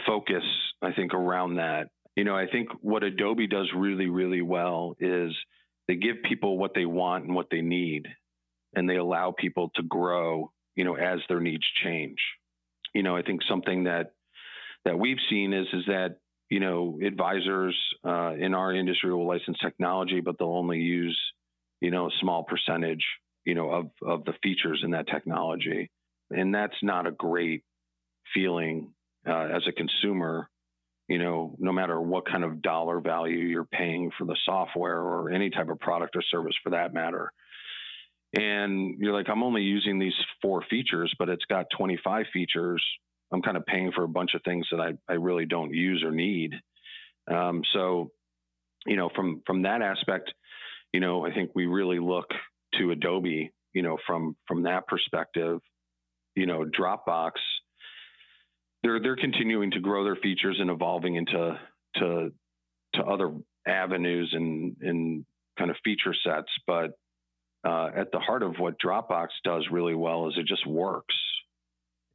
[0.06, 0.44] focus.
[0.82, 5.32] I think around that, you know, I think what Adobe does really, really well is
[5.88, 8.08] they give people what they want and what they need,
[8.76, 12.18] and they allow people to grow, you know, as their needs change.
[12.94, 14.14] You know, I think something that
[14.86, 16.18] that we've seen is is that
[16.50, 21.20] you know advisors uh, in our industry will license technology, but they'll only use
[21.82, 23.06] you know a small percentage
[23.46, 25.90] you know of of the features in that technology,
[26.30, 27.64] and that's not a great
[28.34, 28.94] feeling
[29.28, 30.50] uh, as a consumer
[31.10, 35.32] you know, no matter what kind of dollar value you're paying for the software or
[35.32, 37.32] any type of product or service for that matter.
[38.38, 42.84] And you're like, I'm only using these four features, but it's got 25 features.
[43.32, 46.04] I'm kind of paying for a bunch of things that I, I really don't use
[46.04, 46.54] or need.
[47.30, 48.12] Um, so,
[48.86, 50.34] you know, from from that aspect,
[50.94, 52.28] you know, I think we really look
[52.78, 55.60] to Adobe, you know, from from that perspective.
[56.36, 57.34] You know, Dropbox
[58.84, 61.60] they're they're continuing to grow their features and evolving into
[61.96, 62.32] to
[62.94, 63.34] to other
[63.68, 65.26] avenues and and
[65.58, 66.50] kind of feature sets.
[66.66, 66.92] But
[67.66, 71.16] uh, at the heart of what Dropbox does really well is it just works,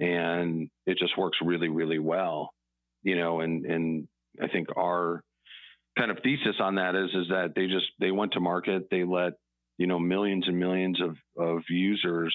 [0.01, 2.51] and it just works really really well.
[3.03, 4.09] You know, and and
[4.41, 5.23] I think our
[5.99, 9.05] kind of thesis on that is is that they just they went to market, they
[9.05, 9.35] let
[9.79, 12.35] you know millions and millions of of users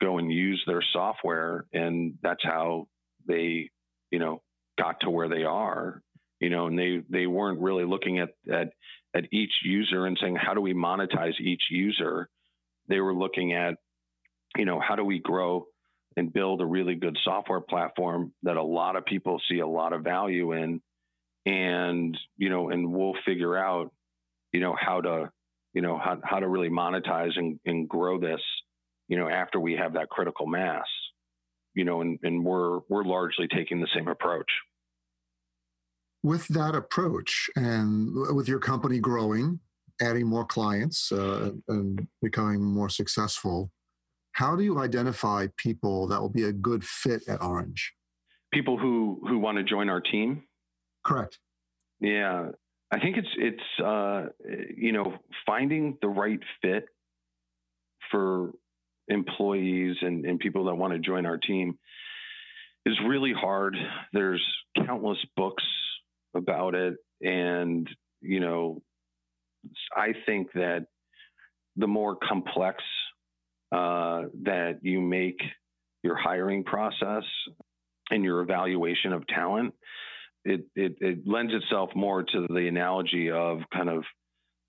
[0.00, 2.86] go and use their software, and that's how
[3.26, 3.70] they,
[4.10, 4.42] you know,
[4.78, 6.02] got to where they are,
[6.40, 8.68] you know, and they they weren't really looking at at
[9.14, 12.28] at each user and saying how do we monetize each user.
[12.88, 13.76] They were looking at
[14.56, 15.66] you know, how do we grow
[16.16, 19.92] and build a really good software platform that a lot of people see a lot
[19.92, 20.80] of value in.
[21.44, 23.92] And you know and we'll figure out
[24.52, 25.30] you know how to
[25.74, 28.40] you know how, how to really monetize and, and grow this
[29.06, 30.86] you know after we have that critical mass
[31.74, 34.50] you know and, and we're we're largely taking the same approach.
[36.24, 39.60] With that approach and with your company growing
[40.00, 43.70] adding more clients uh, and becoming more successful
[44.36, 47.80] how do you identify people that will be a good fit at Oranj?
[48.52, 50.44] People who who want to join our team?
[51.04, 51.38] Correct.
[52.00, 52.50] Yeah
[52.92, 54.26] i think it's it's uh,
[54.76, 55.14] you know
[55.44, 56.86] finding the right fit
[58.10, 58.52] for
[59.08, 61.78] employees and, and people that want to join our team
[62.84, 63.76] is really hard.
[64.12, 64.44] There's
[64.76, 65.64] countless books
[66.34, 67.88] about it and
[68.20, 68.82] you know
[69.96, 70.86] i think that
[71.76, 72.82] the more complex
[73.72, 75.40] uh, that you make
[76.02, 77.24] your hiring process
[78.10, 79.74] and your evaluation of talent,
[80.44, 84.04] it, it, it lends itself more to the analogy of kind of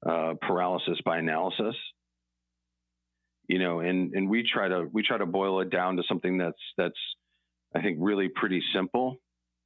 [0.06, 1.76] uh, paralysis by analysis.
[3.48, 6.38] You know, and, and we try to we try to boil it down to something
[6.38, 7.00] that's that's
[7.74, 9.18] I think really pretty simple,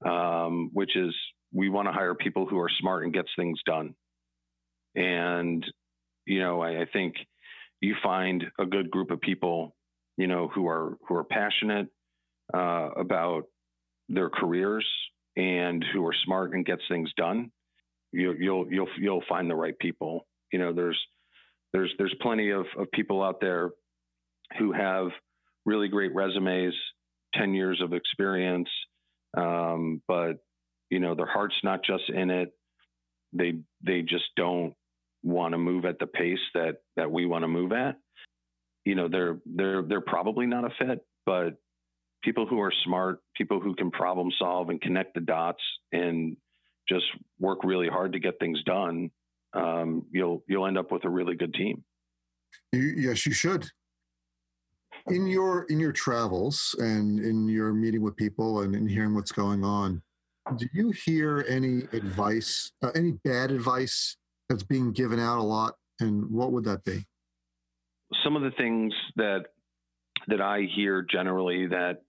[0.06, 1.16] um, which is
[1.54, 3.96] we want to hire people who are smart and gets things done.
[4.96, 5.66] And
[6.28, 7.16] you know, I, I think
[7.82, 9.76] you find a good group of people,
[10.18, 11.88] you know, who are who are passionate
[12.54, 13.46] uh, about
[14.08, 14.88] their careers
[15.36, 17.52] and who are smart and gets things done.
[18.12, 20.28] You, you'll you'll you'll find the right people.
[20.54, 21.00] You know, there's
[21.74, 23.72] there's there's plenty of, of people out there
[24.60, 25.08] who have
[25.66, 26.74] really great resumes,
[27.34, 28.70] ten years of experience,
[29.36, 30.34] um, but
[30.90, 32.52] you know their heart's not just in it.
[33.34, 34.76] They they just don't
[35.24, 37.98] want to move at the pace that that we want to move at,
[38.86, 41.56] you know, they're they're they're probably not a fit, but
[42.24, 45.62] people who are smart, people who can problem solve and connect the dots
[45.92, 46.38] and
[46.88, 47.06] just
[47.40, 49.10] work really hard to get things done,
[49.54, 51.84] um, you'll you'll end up with a really good team.
[52.72, 53.68] You, yes, you should.
[55.08, 59.32] In your in your travels and in your meeting with people and in hearing what's
[59.32, 60.02] going on,
[60.58, 64.18] do you hear any advice, uh, any bad advice
[64.52, 67.06] that's being given out a lot, and what would that be?
[68.24, 69.46] Some of the things that
[70.28, 72.02] that I hear generally that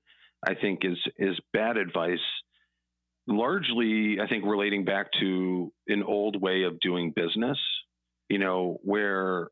[0.46, 2.18] I think is is bad advice,
[3.28, 7.58] largely I think relating back to an old way of doing business,
[8.28, 9.48] you know, where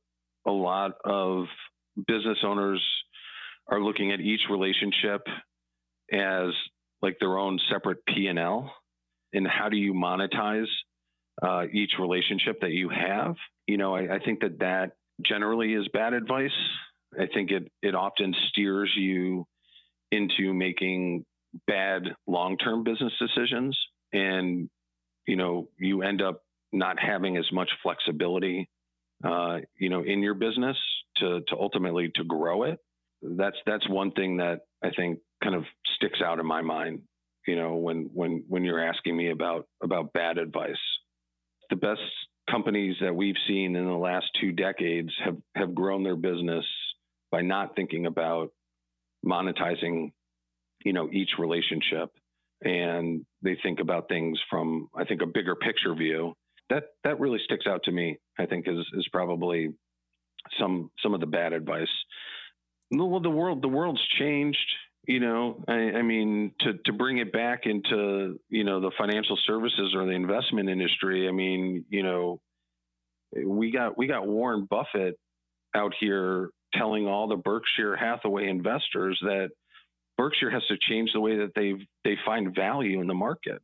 [0.47, 1.45] a lot of
[2.09, 2.85] business owners
[3.69, 5.23] are looking at each relationship
[6.13, 6.49] as
[7.03, 8.73] like their own separate P&L
[9.33, 10.67] and how do you monetize
[11.43, 13.37] uh, each relationship that you have.
[13.67, 14.93] You know, I, I think that that
[15.25, 16.51] generally is bad advice.
[17.19, 19.47] I think it it often steers you
[20.11, 21.25] into making
[21.67, 23.79] bad long-term business decisions
[24.13, 24.69] and
[25.27, 28.69] you know you end up not having as much flexibility
[29.25, 30.77] uh, you know in your business
[31.17, 32.79] to to ultimately to grow it
[33.37, 35.65] that's that's one thing that i think kind of
[35.97, 37.01] sticks out in my mind
[37.47, 40.77] you know when when when you're asking me about about bad advice
[41.71, 42.01] the best
[42.51, 46.65] companies that we've seen in the last two decades have, have grown their business
[47.31, 48.51] by not thinking about
[49.25, 50.13] monetizing,
[50.85, 52.11] you know, each relationship.
[52.63, 56.35] And they think about things from, I think, a bigger picture view.
[56.69, 58.19] That that really sticks out to me.
[58.39, 59.71] I think is is probably
[60.59, 61.89] some some of the bad advice.
[62.91, 64.59] Well, the world the world's changed
[65.07, 69.39] you know I, I, mean to to bring it back into you know the financial
[69.47, 72.41] services or the investment industry i mean you know
[73.45, 75.19] we got we got warren buffett
[75.75, 79.51] out here telling all the berkshire hathaway investors that
[80.19, 81.75] berkshire has to change the way that they
[82.05, 83.63] they find value in the market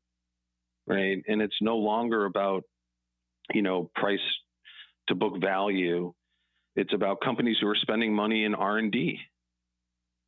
[0.87, 1.22] right?
[1.26, 2.64] And it's no longer about
[3.53, 4.18] you know price
[5.09, 6.12] to book value.
[6.74, 9.18] It's about companies who are spending money in r&d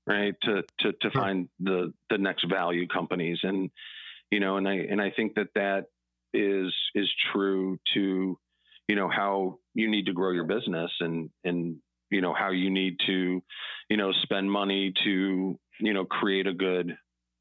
[0.08, 0.34] right?
[0.42, 3.70] To to to find the the next value companies, and
[4.30, 5.86] you know, and I and I think that that
[6.32, 8.38] is is true to
[8.88, 11.76] you know how you need to grow your business and and
[12.10, 13.42] you know how you need to
[13.90, 16.96] you know spend money to you know create a good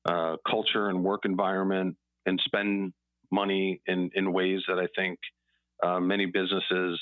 [0.05, 1.95] uh, culture and work environment
[2.25, 2.93] and spend
[3.31, 5.19] money in in ways that I think
[5.83, 6.99] uh, many businesses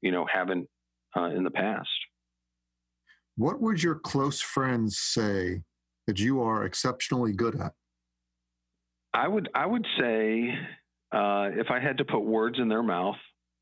[0.00, 0.68] you know haven't
[1.16, 1.88] uh, in the past.
[3.36, 5.62] What would your close friends say
[6.06, 7.72] that you are exceptionally good at?
[9.14, 10.50] I would I would say
[11.12, 13.16] uh, if I had to put words in their mouth,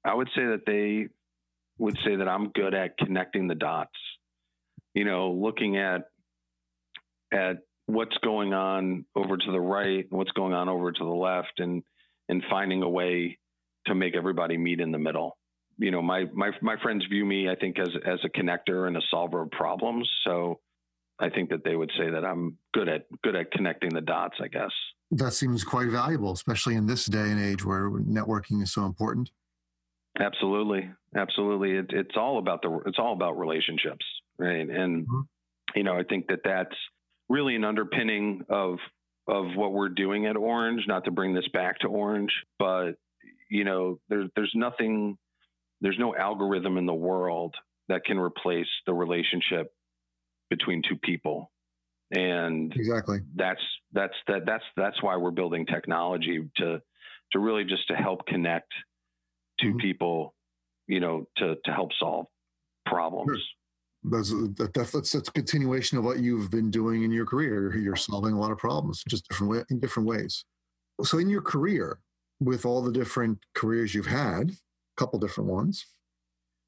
[0.05, 1.09] I would say that they
[1.79, 3.91] would say that I'm good at connecting the dots.
[4.95, 6.03] you know, looking at
[7.33, 11.59] at what's going on over to the right, what's going on over to the left,
[11.59, 11.83] and
[12.29, 13.39] and finding a way
[13.87, 15.37] to make everybody meet in the middle.
[15.81, 18.97] You know, my my my friends view me, I think, as as a connector and
[18.97, 20.09] a solver of problems.
[20.25, 20.61] So
[21.19, 24.37] I think that they would say that I'm good at good at connecting the dots.
[24.43, 24.73] I guess
[25.11, 29.31] that seems quite valuable, especially in this day and age where networking is so important.
[30.19, 31.77] Absolutely, absolutely.
[31.77, 34.05] It, it's all about the it's all about relationships,
[34.39, 34.69] right?
[34.69, 35.21] And mm-hmm.
[35.75, 36.75] you know, I think that that's
[37.29, 38.79] really an underpinning of
[39.29, 40.87] of what we're doing at Oranj.
[40.87, 42.29] Not to bring this back to Oranj,
[42.59, 42.93] but
[43.49, 45.17] you know, there's there's nothing,
[45.81, 47.55] there's no algorithm in the world
[47.89, 49.73] that can replace the relationship
[50.49, 51.51] between two people.
[52.13, 53.61] And exactly that's
[53.93, 56.81] that's that that's that's why we're building technology to
[57.33, 58.73] to really just to help connect
[59.61, 59.79] 2 mm-hmm.
[59.79, 60.35] people,
[60.89, 62.27] you know, to to help solve
[62.85, 63.31] problems.
[63.31, 63.57] Sure
[64.05, 67.77] that's that, that's that's a continuation of what you've been doing in your career.
[67.77, 70.45] You're solving a lot of problems, just different way, in different ways.
[71.03, 72.01] So, in your career,
[72.41, 74.53] with all the different careers you've had,
[75.01, 75.87] couple different ones,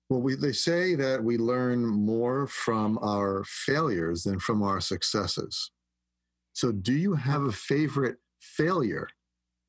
[0.09, 5.71] well, we, they say that we learn more from our failures than from our successes.
[6.53, 9.09] So, do you have a favorite failure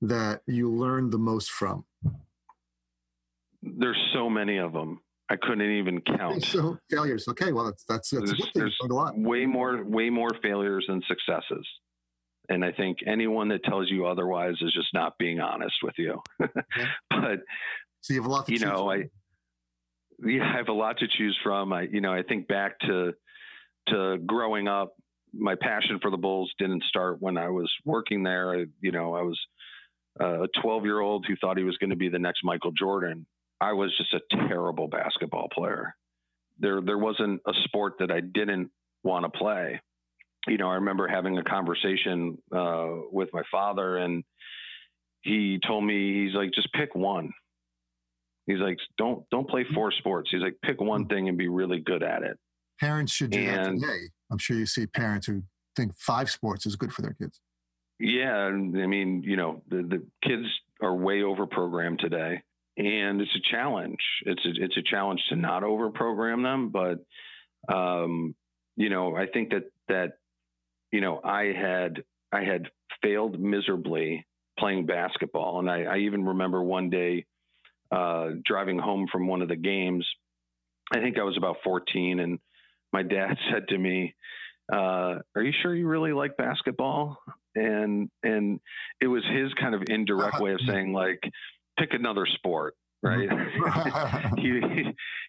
[0.01, 1.85] that you learned the most from?
[3.61, 4.99] There's so many of them.
[5.29, 6.43] I couldn't even count.
[6.43, 7.25] So failures.
[7.29, 8.79] Okay, well that's that's, that's there's, there's
[9.15, 11.65] way more way more failures than successes.
[12.49, 16.21] And I think anyone that tells you otherwise is just not being honest with you.
[16.41, 16.87] okay.
[17.09, 17.39] But
[18.03, 18.49] so you have a lot.
[18.49, 18.89] you know, from.
[18.89, 19.03] I
[20.25, 21.73] yeah, I have a lot to choose from.
[21.73, 23.13] I you know I think back to
[23.89, 24.93] to growing up.
[25.35, 28.53] My passion for the Bulls didn't start when I was working there.
[28.53, 29.39] I, you know, I was
[30.19, 33.25] a 12 year old who thought he was going to be the next Michael Jordan
[33.63, 35.95] I was just a terrible basketball player.
[36.59, 38.71] There, there wasn't a sport that I didn't
[39.03, 39.79] want to play.
[40.47, 44.25] You know, I remember having a conversation uh, with my father, and
[45.21, 47.31] he told me, he's like, just pick one.
[48.45, 50.29] He's like, don't don't play four sports.
[50.31, 52.37] He's like, pick one thing and be really good at it.
[52.79, 53.99] Parents should do and, that today.
[54.31, 55.43] I'm sure you see parents who
[55.75, 57.39] think five sports is good for their kids.
[57.99, 60.45] Yeah, I mean, you know, the, the kids
[60.81, 62.41] are way over programmed today
[62.77, 63.99] and it's a challenge.
[64.25, 68.35] It's a, it's a challenge to not overprogram them, but um,
[68.75, 70.13] you know, I think that that
[70.91, 72.69] you know, I had I had
[73.01, 74.25] failed miserably
[74.57, 77.25] playing basketball, and I, I even remember one day
[77.93, 80.07] uh, driving home from one of the games.
[80.93, 82.39] I think I was about 14, and
[82.91, 84.15] my dad said to me,
[84.71, 87.17] uh, "Are you sure you really like basketball?"
[87.55, 88.59] And and
[88.99, 91.19] it was his kind of indirect way of saying like
[91.77, 93.29] pick another sport, right?
[94.37, 94.59] He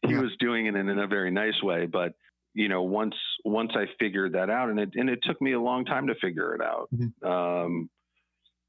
[0.08, 2.14] he, was doing it in, in a very nice way, but
[2.54, 5.60] you know, once once I figured that out, and it and it took me a
[5.60, 6.88] long time to figure it out.
[6.94, 7.28] Mm-hmm.
[7.28, 7.90] Um,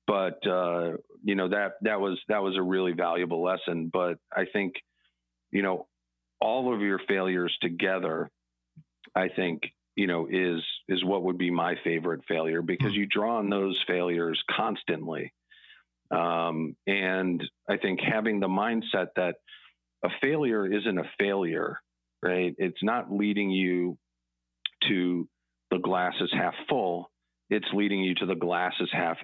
[0.08, 0.94] but uh,
[1.24, 3.90] you know that that was that was a really valuable lesson.
[3.92, 4.74] But I think,
[5.52, 5.88] you know,
[6.40, 8.30] all of your failures together,
[9.16, 9.64] I think
[9.96, 13.02] you know is is what would be my favorite failure because mm-hmm.
[13.02, 15.32] you draw on those failures constantly
[16.12, 19.36] um, and I think having the mindset that
[20.04, 21.80] a failure isn't a failure,
[22.22, 22.54] right?
[22.58, 23.98] It's not leading you
[24.88, 25.28] to
[25.72, 27.10] the glass is half full.
[27.50, 29.18] It's leading you to the glass is half,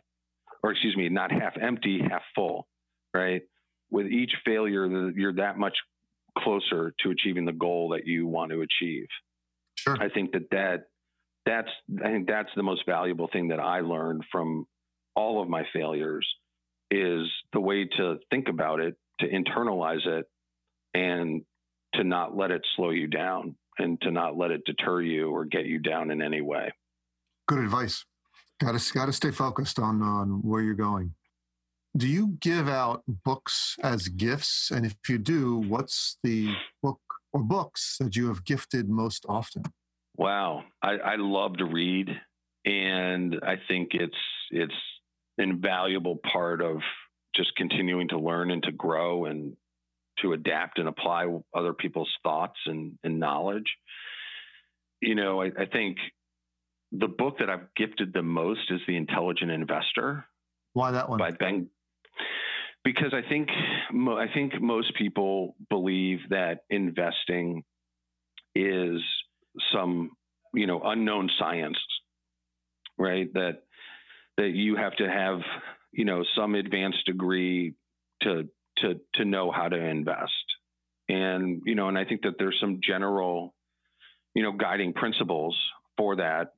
[0.64, 2.68] or excuse me, not half empty, half full,
[3.14, 3.42] right?
[3.90, 5.76] With each failure, you're that much
[6.38, 9.08] closer to achieving the goal that you want to achieve.
[9.76, 9.98] Sure.
[10.00, 10.84] I think that that
[11.46, 11.70] that's
[12.04, 14.66] I think that's the most valuable thing that I learned from
[15.16, 16.28] all of my failures
[16.90, 20.26] is the way to think about it, to internalize it,
[20.94, 21.42] and
[21.96, 25.46] to not let it slow you down and to not let it deter you or
[25.46, 26.72] get you down in any way.
[27.48, 28.06] Good advice.
[28.62, 31.16] Got to got to stay focused on on where you're going.
[31.98, 34.70] Do you give out books as gifts?
[34.70, 36.54] And if you do, what's the
[36.84, 37.00] book
[37.34, 39.64] or books that you have gifted most often?
[40.16, 42.10] Wow, I, I love to read,
[42.64, 44.14] and I think it's
[44.52, 44.74] it's
[45.40, 46.78] an invaluable part of
[47.36, 49.56] just continuing to learn and to grow and
[50.22, 53.72] to adapt and apply other people's thoughts and, and knowledge.
[55.02, 55.98] You know, I, I think
[56.92, 60.26] the book that I've gifted the most is The Intelligent Investor.
[60.74, 61.20] Why that one?
[61.20, 61.70] By Ben.
[62.84, 67.64] Because I think I think most people believe that investing
[68.56, 69.02] is
[69.74, 70.12] some
[70.54, 71.78] you know unknown science,
[72.98, 73.32] right?
[73.34, 73.64] That
[74.38, 75.40] that you have to have,
[75.92, 77.76] you know, some advanced degree
[78.24, 80.34] to to to know how to invest.
[81.08, 83.54] And you know, and I think that there's some general
[84.34, 85.58] you know, guiding principles
[85.98, 86.54] for that.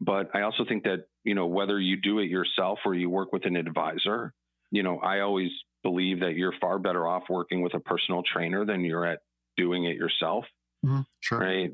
[0.00, 3.32] But I also think that, you know, whether you do it yourself or you work
[3.32, 4.32] with an advisor,
[4.70, 5.50] you know, I always
[5.82, 9.20] believe that you're far better off working with a personal trainer than you're at
[9.56, 10.44] doing it yourself.
[10.84, 11.00] Mm-hmm.
[11.20, 11.38] Sure.
[11.38, 11.70] Right.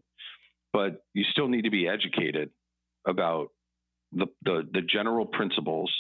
[0.72, 2.51] But you still need to be educated
[3.07, 3.49] about
[4.12, 5.93] the, the, the general principles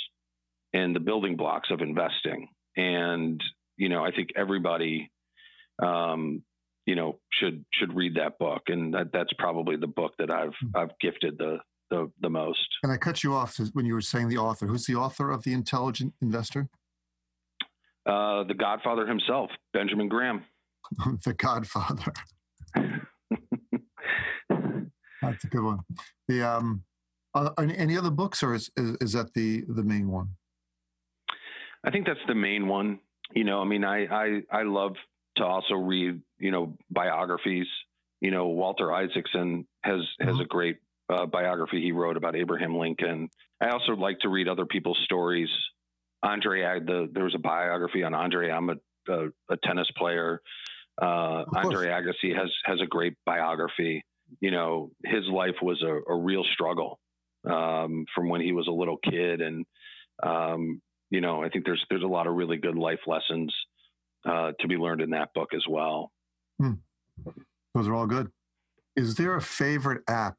[0.72, 2.48] and the building blocks of investing.
[2.76, 3.40] And,
[3.76, 5.10] you know, I think everybody,
[5.82, 6.42] um,
[6.86, 10.50] you know, should should read that book, and that, that's probably the book that I've
[10.50, 10.76] mm-hmm.
[10.76, 11.58] I've gifted the,
[11.90, 12.66] the the most.
[12.82, 14.66] And I cut you off when you were saying the author.
[14.66, 16.68] Who's the author of the Intelligent Investor?
[18.04, 20.44] Uh, the Godfather himself, Benjamin Graham.
[21.24, 22.12] the Godfather.
[25.22, 25.80] That's a good one.
[26.28, 26.84] The um,
[27.34, 30.30] uh, any other books, or is, is, is that the the main one?
[31.84, 33.00] I think that's the main one.
[33.34, 34.94] You know, I mean, I I I love
[35.36, 37.66] to also read you know biographies.
[38.20, 40.40] You know, Walter Isaacson has has mm-hmm.
[40.40, 40.78] a great
[41.08, 43.28] uh, biography he wrote about Abraham Lincoln.
[43.60, 45.48] I also like to read other people's stories.
[46.22, 48.50] Andre, the, there was a biography on Andre.
[48.50, 48.76] I'm a,
[49.08, 50.40] a, a tennis player.
[51.00, 54.02] Uh, Andre Agassi has has a great biography.
[54.40, 56.98] You know, his life was a, a real struggle
[57.48, 59.66] um, from when he was a little kid, and
[60.22, 60.80] um,
[61.10, 63.54] you know, I think there's there's a lot of really good life lessons
[64.26, 66.10] uh, to be learned in that book as well.
[66.58, 66.72] Hmm.
[67.74, 68.30] Those are all good.
[68.96, 70.38] Is there a favorite app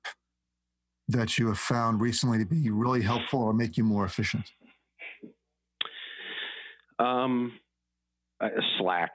[1.08, 4.52] that you have found recently to be really helpful or make you more efficient?
[7.00, 7.54] Um,
[8.78, 9.12] Slack.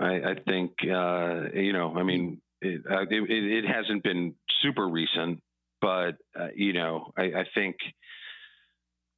[0.00, 1.94] I, I think uh, you know.
[1.96, 5.40] I mean, it, uh, it, it, hasn't been super recent,
[5.80, 7.76] but uh, you know, I, I, think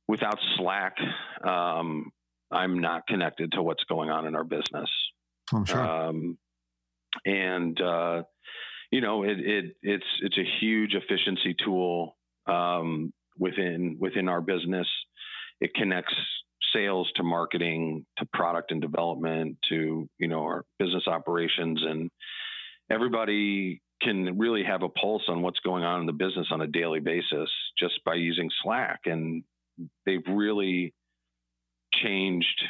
[0.09, 0.97] without Slack,
[1.47, 2.11] um,
[2.51, 4.91] I'm not connected to what's going on in our business.
[5.53, 5.81] I'm sure.
[5.81, 6.39] Um,
[7.25, 8.23] and uh,
[8.95, 12.17] you know, it, it, it's it's a huge efficiency tool
[12.47, 14.87] um, within within our business.
[15.61, 16.15] It connects
[16.73, 22.09] sales to marketing to product and development to you know our business operations and
[22.89, 26.67] everybody can really have a pulse on what's going on in the business on a
[26.69, 29.43] daily basis just by using slack and
[30.07, 30.95] they've really
[31.93, 32.63] changed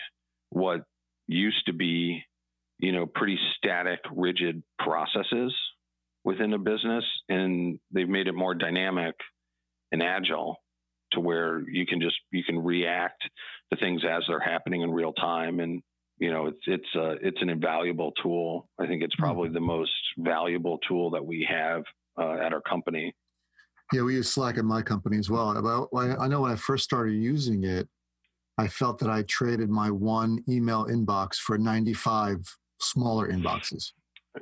[0.49, 0.85] what
[1.27, 2.23] used to be
[2.79, 5.53] you know pretty static rigid processes
[6.25, 9.15] within a business and they've made it more dynamic
[9.93, 10.57] and agile
[11.13, 13.23] to where you can just you can react
[13.73, 15.61] to things as they're happening in real time.
[15.61, 15.83] And
[16.19, 18.69] you know it's it's uh, it's an invaluable tool.
[18.81, 21.83] I think it's probably the most valuable tool that we have
[22.19, 23.15] uh, at our company.
[23.93, 25.51] Yeah we use slack at my company as well.
[25.51, 27.87] I know when i first started using it
[28.57, 32.39] i felt that i traded my one email inbox for 95
[32.81, 33.93] smaller inboxes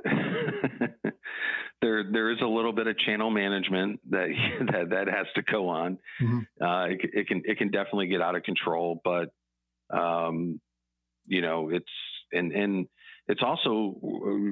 [1.82, 4.28] there there is a little bit of channel management that
[4.72, 5.98] that, that has to go on.
[6.20, 6.64] Mm-hmm.
[6.64, 9.28] Uh, it, it, can it can definitely get out of control, but
[9.94, 10.60] um,
[11.26, 11.84] you know it's
[12.32, 12.86] and and
[13.28, 13.96] it's also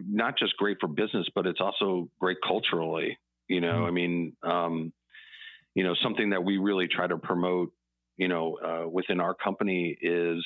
[0.09, 3.19] not just great for business, but it's also great culturally.
[3.49, 3.85] You know, mm-hmm.
[3.85, 4.93] I mean, um,
[5.75, 7.73] you know, something that we really try to promote,
[8.17, 10.45] you know, uh, within our company is,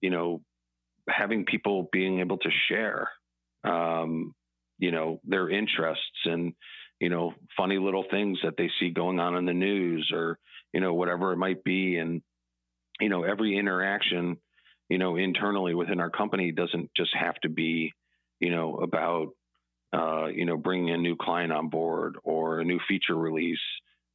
[0.00, 0.42] you know,
[1.08, 3.08] having people being able to share.
[3.64, 4.34] Um,
[4.78, 6.54] you know their interests and
[7.00, 10.38] you know funny little things that they see going on in the news or
[10.72, 11.96] you know whatever it might be.
[11.96, 12.22] And
[13.00, 14.36] you know every interaction
[14.88, 17.92] you know internally within our company doesn't just have to be
[18.40, 19.28] you know about
[19.92, 23.58] uh, you know bringing a new client on board or a new feature release.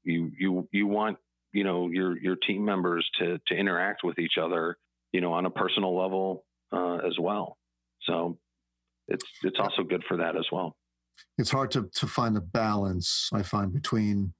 [0.03, 1.17] You you you want
[1.51, 4.77] you know your your team members to to interact with each other
[5.11, 7.57] you know on a personal level uh, as well.
[8.03, 8.37] So
[9.07, 10.75] it's it's also good for that as well.
[11.37, 13.29] It's hard to to find a balance.
[13.33, 14.33] I find between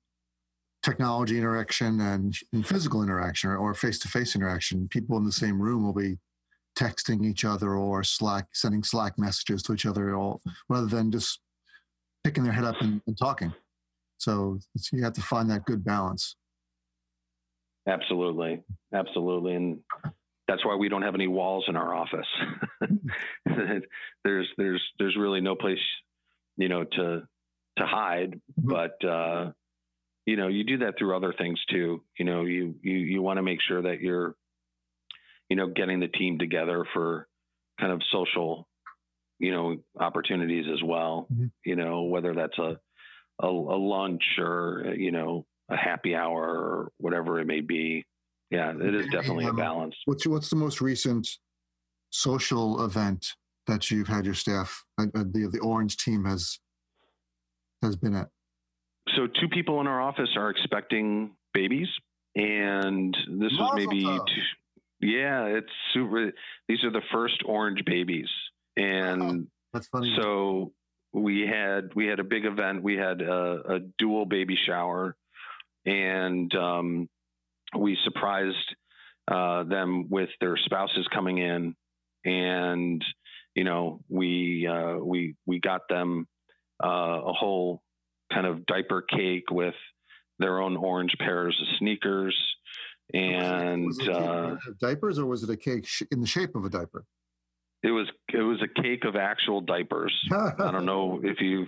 [0.84, 4.88] technology interaction and, and physical interaction or face to face interaction.
[4.90, 6.18] People in the same room will be
[6.78, 11.40] texting each other or Slack sending Slack messages to each other, all rather than just
[12.24, 13.54] picking their head up and, and talking.
[14.18, 14.60] So
[14.92, 16.36] you have to find that good balance.
[17.88, 18.62] Absolutely,
[18.94, 19.80] absolutely, and
[20.48, 22.28] that's why we don't have any walls in our office.
[24.24, 25.80] there's there's there's really no place,
[26.58, 27.22] you know, to
[27.78, 28.40] to hide.
[28.60, 28.70] Mm-hmm.
[28.70, 29.52] But uh,
[30.26, 32.04] you know, you do that through other things too.
[32.18, 34.36] You know, you you you want to make sure that you're,
[35.50, 37.28] you know, getting the team together for
[37.80, 38.68] kind of social,
[39.40, 41.28] you know, opportunities as well.
[41.34, 41.46] Mm-hmm.
[41.64, 42.80] You know, whether that's a,
[43.42, 48.06] a a lunch or you know a happy hour or whatever it may be
[48.54, 49.96] yeah, it is definitely um, a balance.
[50.06, 51.28] What's what's the most recent
[52.12, 53.34] social event
[53.66, 56.60] that you've had your staff, uh, uh, the the Oranj team has
[57.82, 58.30] has been at?
[59.16, 61.88] So two people in our office are expecting babies,
[62.36, 64.04] and this was maybe.
[64.04, 66.32] Two, yeah, it's super.
[66.68, 68.30] These are the first Oranj babies,
[68.78, 70.16] and That's funny.
[70.22, 70.74] so
[71.12, 72.84] we had we had a big event.
[72.84, 75.16] We had a, a dual baby shower,
[75.86, 77.10] and um,
[77.78, 78.76] we surprised
[79.32, 81.76] uh, them with their spouses coming in,
[82.26, 83.04] and
[83.56, 86.28] you know we uh, we we got them
[86.84, 87.82] uh, a whole
[88.32, 89.76] kind of diaper cake with
[90.40, 92.36] their own orange pairs of sneakers,
[93.14, 95.86] and was it, was it uh, made out of diapers, or was it a cake
[95.86, 97.06] sh- in the shape of a diaper?
[97.84, 100.14] it was it was a cake of actual diapers.
[100.32, 101.68] I don't know if you've.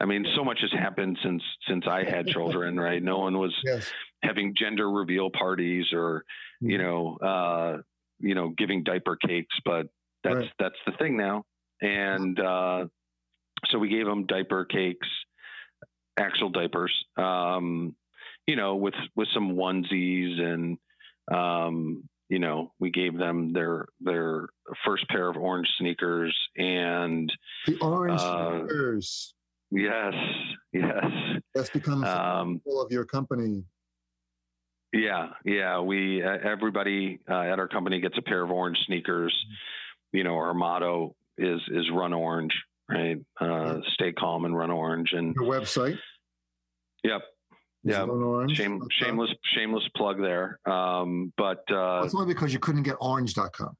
[0.00, 3.02] I mean, so much has happened since since I had children, right?
[3.02, 3.88] No one was Yes.
[4.22, 6.24] Having gender reveal parties or
[6.60, 6.82] you Mhm.
[6.82, 7.82] know uh,
[8.20, 9.88] you know giving diaper cakes, but
[10.24, 10.52] that's Right.
[10.58, 11.44] that's the thing now.
[11.80, 12.86] And uh,
[13.66, 15.08] so we gave them diaper cakes,
[16.16, 16.92] actual diapers.
[17.16, 17.96] Um,
[18.46, 20.78] you know, with with some onesies and
[21.32, 24.48] um, you know, we gave them their their
[24.84, 27.32] first pair of orange sneakers and
[27.66, 29.34] The orange Uh, sneakers.
[29.70, 30.14] yes,
[30.72, 31.04] yes.
[31.54, 32.08] That's become a
[32.40, 33.64] Um, symbol of your company.
[34.92, 35.80] Yeah, yeah.
[35.80, 39.34] We uh, everybody uh, at our company gets a pair of orange sneakers.
[40.12, 42.52] You know, our motto is is run orange,
[42.90, 43.16] right?
[43.40, 45.12] Uh, stay calm and run orange.
[45.12, 45.98] And Your website.
[47.02, 47.22] yep,
[47.84, 48.04] Yeah,
[48.54, 50.58] shame, shameless shameless plug there.
[50.66, 53.74] Um, but uh, That's only because you couldn't get orange.com.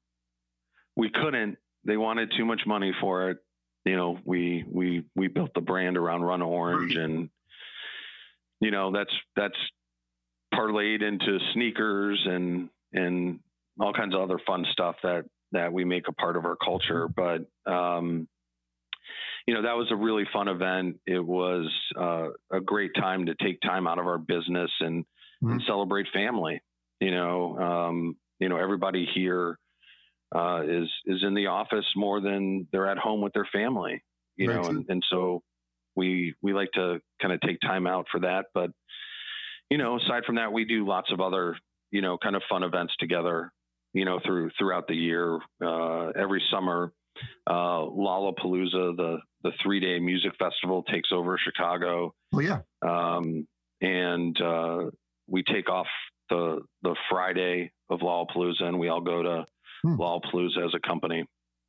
[0.95, 1.57] we couldn't.
[1.85, 3.37] They wanted too much money for it.
[3.85, 7.29] You know, we we we built the brand around Run Orange, and
[8.61, 9.57] you know that's that's
[10.53, 13.39] parlayed into sneakers and and
[13.79, 17.07] all kinds of other fun stuff that that we make a part of our culture.
[17.07, 18.27] But um,
[19.47, 20.99] you know, that was a really fun event.
[21.05, 25.05] It was uh, a great time to take time out of our business and,
[25.51, 26.61] and celebrate family.
[26.99, 29.57] You know, um, you know, everybody here
[30.33, 34.01] uh, is is in the office more than they're at home with their family.
[34.37, 35.43] You Very know, and, and so
[35.95, 38.45] we we like to kind of take time out for that.
[38.53, 38.71] But
[39.73, 41.57] you know, aside from that, we do lots of other
[41.89, 43.51] you know kind of fun events together.
[43.93, 46.91] You know, through throughout the year, uh, every summer,
[47.49, 52.59] uh, Lollapalooza, the the three day music festival, takes over Chicago Well, yeah.
[52.87, 53.47] um,
[53.81, 54.91] and uh,
[55.27, 55.87] we take off
[56.29, 59.45] the the Friday of Lollapalooza, and we all go to
[59.85, 59.99] Hmm.
[59.99, 61.25] Lollapalooza as a company.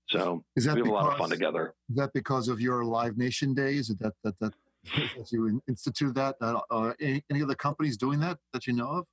[0.09, 1.75] So Is that we have a lot of fun together.
[1.91, 3.91] Is that because of your Live Nation days?
[3.91, 4.53] Is that that that,
[5.32, 6.37] you instituted that?
[6.41, 9.07] Uh, uh, any, any other companies doing that that you know of?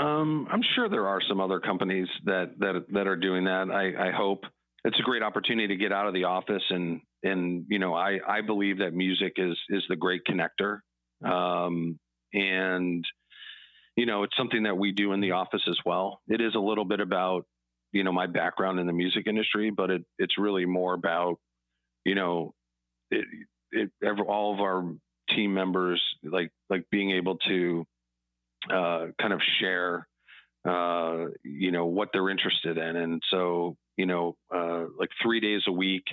[0.00, 3.70] Um, I'm sure there are some other companies that that that are doing that.
[3.70, 4.40] I, I hope
[4.84, 8.18] it's a great opportunity to get out of the office and and you know I
[8.26, 10.80] I believe that music is is the great connector,
[11.24, 11.98] um,
[12.32, 13.04] and
[13.96, 16.20] you know it's something that we do in the office as well.
[16.28, 17.46] It is a little bit about
[17.92, 21.36] you know my background in the music industry, but it it's really more about
[22.04, 22.52] you know
[23.10, 23.24] it,
[23.74, 24.84] it ever, all of our
[25.30, 27.86] team members like like being able to
[28.72, 30.06] uh, kind of share,
[30.68, 32.96] uh, you know, what they're interested in.
[32.96, 36.04] And so, you know, uh, like three days a week,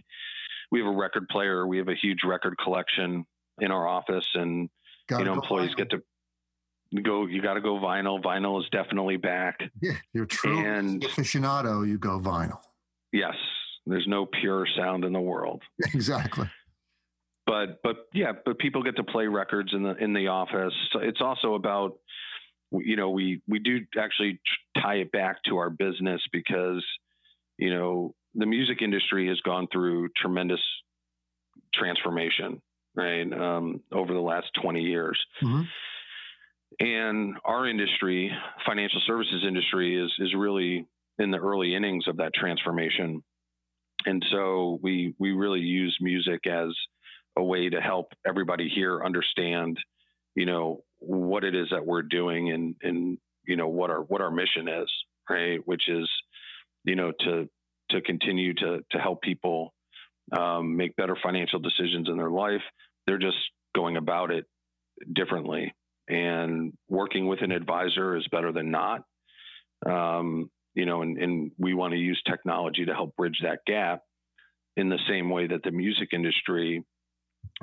[0.71, 1.65] we have a record player.
[1.67, 3.25] We have a huge record collection
[3.59, 4.69] in our office, and
[5.07, 5.77] Gotta you know, employees vinyl.
[5.77, 7.25] get to go.
[7.25, 8.21] You got to go vinyl.
[8.21, 9.59] Vinyl is definitely back.
[9.81, 11.87] Yeah, you're true and- aficionado.
[11.87, 12.59] You go vinyl.
[13.13, 13.35] Yes,
[13.85, 15.61] there's no pure sound in the world.
[15.93, 16.49] Exactly.
[17.45, 20.73] But but yeah, but people get to play records in the in the office.
[20.93, 21.97] So it's also about
[22.71, 24.39] you know we we do actually
[24.81, 26.85] tie it back to our business because
[27.57, 30.61] you know the music industry has gone through tremendous
[31.73, 32.61] transformation
[32.95, 35.67] right um, over the last 20 years Mhm.
[36.79, 38.31] and our industry
[38.65, 40.85] financial services industry is is really
[41.19, 43.23] in the early innings of that transformation
[44.05, 46.69] and so we we really use music as
[47.37, 49.77] a way to help everybody here understand
[50.35, 54.21] you know what it is that we're doing and and you know what our what
[54.21, 54.89] our mission is
[55.31, 55.59] right?
[55.65, 56.09] Which is
[56.83, 57.49] you know to
[57.91, 59.73] to continue to to help people
[60.31, 62.61] um, make better financial decisions in their life.
[63.05, 63.37] They're just
[63.75, 64.45] going about it
[65.13, 65.73] differently.
[66.07, 69.03] And working with an advisor is better than not.
[69.85, 74.03] Um, you know and, and we want to use technology to help bridge that gap
[74.77, 76.85] in the same way that the music industry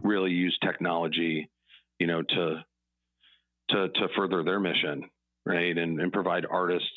[0.02, 1.50] really use technology
[1.98, 2.64] you know to
[3.70, 5.02] to to further their mission
[5.46, 6.88] right and, and provide artists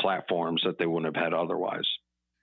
[0.00, 1.86] platforms that they wouldn't have had otherwise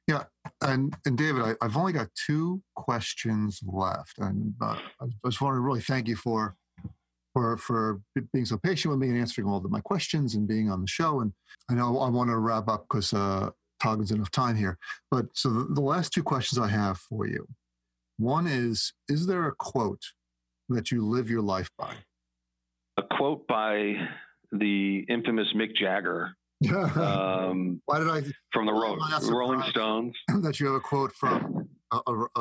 [0.08, 0.24] Yeah,
[0.62, 5.56] and and David, I, have only got two questions left, and uh, I just want
[5.56, 6.56] to really thank you for
[7.34, 8.02] for for
[8.34, 10.88] being so patient with me and answering all of my questions and being on the
[10.88, 11.22] show.
[11.22, 11.34] And
[11.70, 13.52] I know I want to wrap up because uh,
[13.82, 14.78] Toggins enough time here.
[15.10, 17.48] But so the, the last two questions I have for you.
[18.22, 20.04] One is: Is there a quote
[20.70, 21.96] that you live your life by?
[22.98, 23.96] A quote by
[24.52, 26.36] the infamous Mick Jagger.
[26.70, 28.22] um, Why did I?
[28.54, 30.16] From the Ro- Rolling Stones.
[30.44, 31.68] that you have a quote from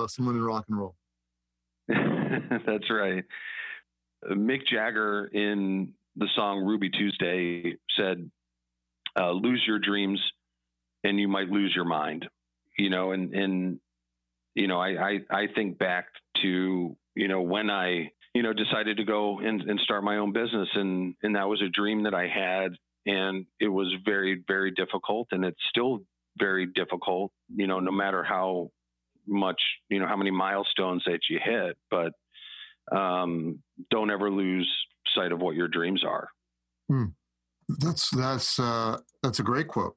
[0.08, 0.96] someone in rock and roll.
[1.88, 3.24] That's right.
[4.30, 8.30] Mick Jagger in the song Ruby Tuesday said,
[9.18, 10.20] uh, "Lose your dreams,
[11.04, 12.26] and you might lose your mind."
[12.76, 13.80] You know, and and
[14.54, 16.06] you know, I I, I think back
[16.42, 20.32] to you know when I you know decided to go and, and start my own
[20.32, 22.72] business, and and that was a dream that I had,
[23.06, 26.00] and it was very very difficult, and it's still
[26.38, 27.32] very difficult.
[27.54, 28.70] You know, no matter how
[29.26, 32.12] much you know how many milestones that you hit, but
[32.96, 34.70] um, don't ever lose
[35.14, 36.28] sight of what your dreams are.
[36.88, 37.04] Hmm.
[37.78, 39.96] That's that's uh, that's a great quote.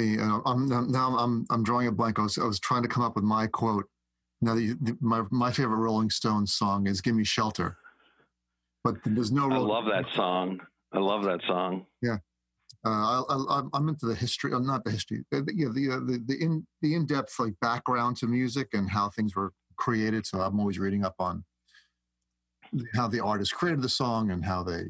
[0.00, 2.18] The uh, I'm, now I'm I'm drawing a blank.
[2.18, 3.84] I was I was trying to come up with my quote.
[4.40, 7.76] Now the, the, my my favorite Rolling Stones song is "Gimme Shelter,"
[8.82, 9.50] but there's no.
[9.50, 10.60] I love that song.
[10.94, 11.84] I love that song.
[12.00, 12.16] Yeah,
[12.86, 16.00] uh, I, am into the history, uh, not the history, uh, the, yeah, the, uh,
[16.00, 20.26] the, the in the in depth like background to music and how things were created.
[20.26, 21.44] So I'm always reading up on
[22.94, 24.84] how the artist created the song and how they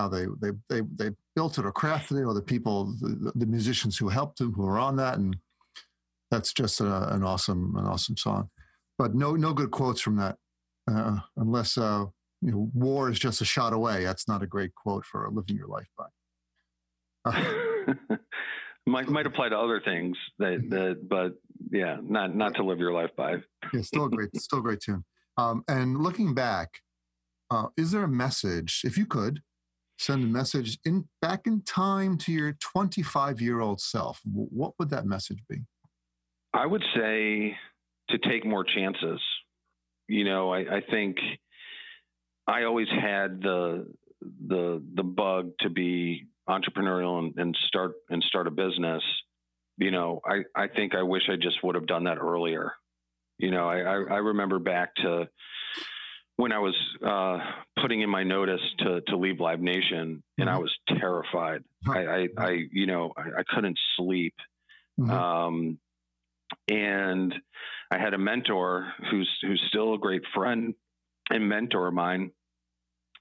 [0.00, 3.46] how they they they, they built it or crafted it or the people the, the
[3.46, 5.18] musicians who helped them who were on that.
[5.18, 5.36] And
[6.30, 8.50] that's just a, an awesome an awesome song.
[8.98, 10.36] But no no good quotes from that
[10.90, 12.06] uh, unless uh,
[12.40, 14.04] you know war is just a shot away.
[14.04, 16.06] That's not a great quote for living your life by
[17.26, 18.16] uh,
[18.86, 21.34] might might apply to other things that that but
[21.70, 23.36] yeah not not to live your life by.
[23.72, 25.04] Yeah still a great still a great tune.
[25.36, 26.80] Um, and looking back
[27.50, 29.42] uh, is there a message, if you could,
[30.00, 34.20] send a message in back in time to your 25 year old self?
[34.24, 35.58] What would that message be?
[36.54, 37.56] I would say
[38.08, 39.20] to take more chances.
[40.08, 41.18] You know, I, I think
[42.46, 43.86] I always had the
[44.46, 49.02] the the bug to be entrepreneurial and, and start and start a business.
[49.76, 52.72] You know, I, I think I wish I just would have done that earlier.
[53.38, 55.28] You know, I, I, I remember back to
[56.40, 56.74] when I was
[57.06, 57.38] uh,
[57.82, 60.48] putting in my notice to to leave Live Nation, and mm-hmm.
[60.48, 61.62] I was terrified.
[61.86, 64.34] I, I, I you know, I, I couldn't sleep.
[64.98, 65.10] Mm-hmm.
[65.10, 65.78] Um,
[66.68, 67.34] and
[67.90, 70.74] I had a mentor who's who's still a great friend
[71.28, 72.30] and mentor of mine,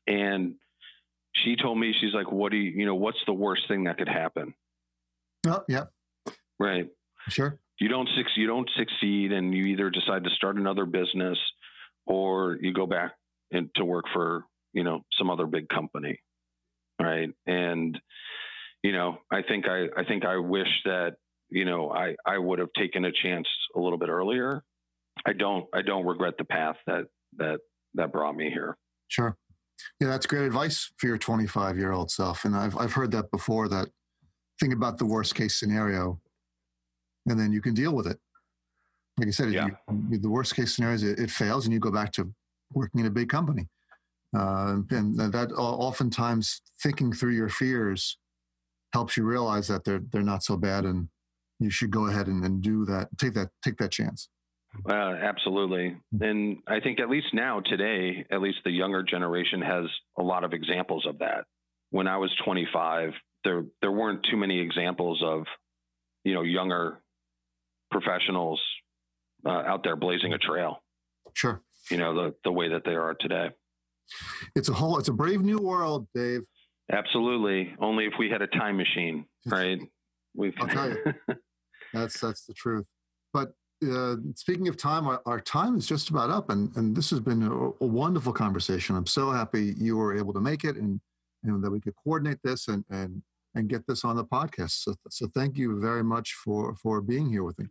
[0.07, 0.55] and
[1.35, 2.95] she told me she's like, "What do you, you know?
[2.95, 4.53] What's the worst thing that could happen?"
[5.45, 5.85] Oh, yeah,
[6.57, 6.87] right,
[7.27, 7.59] sure.
[7.81, 11.37] You don't you don't succeed, and you either decide to start another business
[12.09, 13.13] or you go back
[13.51, 14.43] in, to work for
[14.73, 16.19] you know some other big company
[16.99, 17.29] right?
[17.47, 17.99] And
[18.83, 21.15] you know i think i i think i wish that
[21.49, 24.63] you know i i would have taken a chance a little bit earlier.
[25.25, 27.05] I don't i don't regret the path that
[27.37, 27.59] that
[27.95, 28.77] that brought me here.
[29.07, 29.35] Sure.
[29.99, 33.31] Yeah that's great advice for your 25 year old self and i've i've heard that
[33.31, 33.87] before that
[34.59, 36.19] think about the worst case scenario
[37.27, 38.19] and then you can deal with it
[39.19, 39.67] like I said, yeah.
[40.09, 42.31] you, the worst case scenario is it, it, fails and you go back to
[42.73, 43.67] working in a big company.
[44.35, 48.17] Uh, and that oftentimes thinking through your fears
[48.93, 51.09] helps you realize that they're they're not so bad, and
[51.59, 53.09] you should go ahead and, and do that.
[53.17, 54.29] Take that take that chance.
[54.87, 59.85] Uh, absolutely, and I think at least now today, at least the younger generation has
[60.17, 61.45] a lot of examples of that.
[61.89, 63.13] When I was 25,
[63.43, 65.45] there there weren't too many examples of
[66.23, 66.99] you know younger
[67.89, 68.61] professionals
[69.45, 70.81] uh, out there blazing a trail.
[71.33, 71.61] Sure.
[71.89, 73.49] You know the the way that they are today.
[74.55, 74.97] It's a whole.
[74.97, 76.41] It's a brave new world, Dave.
[76.91, 77.75] Absolutely.
[77.79, 79.79] Only if we had a time machine, right?
[80.35, 80.53] We.
[80.59, 81.13] I'll tell you.
[81.93, 82.85] that's that's the truth.
[83.33, 83.53] But
[83.87, 87.19] uh, speaking of time, our, our, time is just about up, and and this has
[87.19, 87.53] been a,
[87.83, 88.95] a, wonderful conversation.
[88.95, 90.99] I'm so happy you were able to make it, and
[91.43, 93.21] and that we could coordinate this and and
[93.55, 94.71] and get this on the podcast.
[94.83, 97.67] So so thank you very much for for being here with me.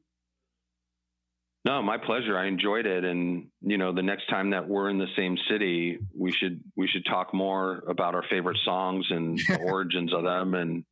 [1.68, 2.38] No, my pleasure.
[2.38, 5.98] I enjoyed it, and you know, the next time that we're in the same city,
[6.16, 10.54] we should we should talk more about our favorite songs and the origins of them,
[10.54, 10.82] and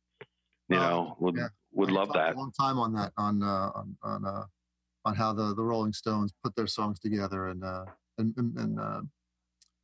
[0.69, 1.47] you know, would yeah.
[1.73, 2.35] would love that.
[2.35, 4.43] A long time on that, on uh, on on, uh,
[5.03, 7.85] on how the the Rolling Stones put their songs together, and uh,
[8.19, 9.01] and and and, uh,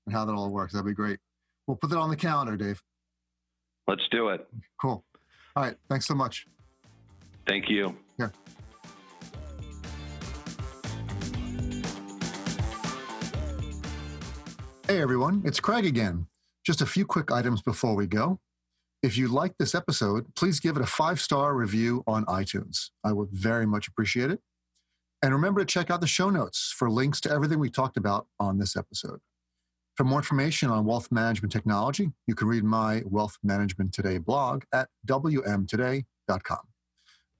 [0.05, 0.73] and how that all works.
[0.73, 1.17] That'd be great.
[1.65, 2.83] We'll put that on the calendar, Dave.
[3.87, 4.47] Let's do it.
[4.79, 5.03] Cool.
[5.55, 5.75] All right.
[5.89, 6.45] Thanks so much.
[7.47, 7.97] Thank you.
[8.19, 8.29] Yeah.
[14.93, 16.27] Hey everyone, it's Craig again.
[16.63, 18.39] Just a few quick items before we go.
[19.01, 22.91] If you like this episode, please give it a five star review on iTunes.
[23.03, 24.39] I would very much appreciate it.
[25.23, 28.27] And remember to check out the show notes for links to everything we talked about
[28.39, 29.19] on this episode.
[29.95, 34.61] For more information on wealth management technology, you can read my Wealth Management Today blog
[34.71, 36.61] at wmtoday.com.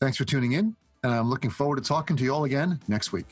[0.02, 3.14] Thanks for tuning in, and I'm looking forward to talking to you all again next
[3.14, 3.28] week.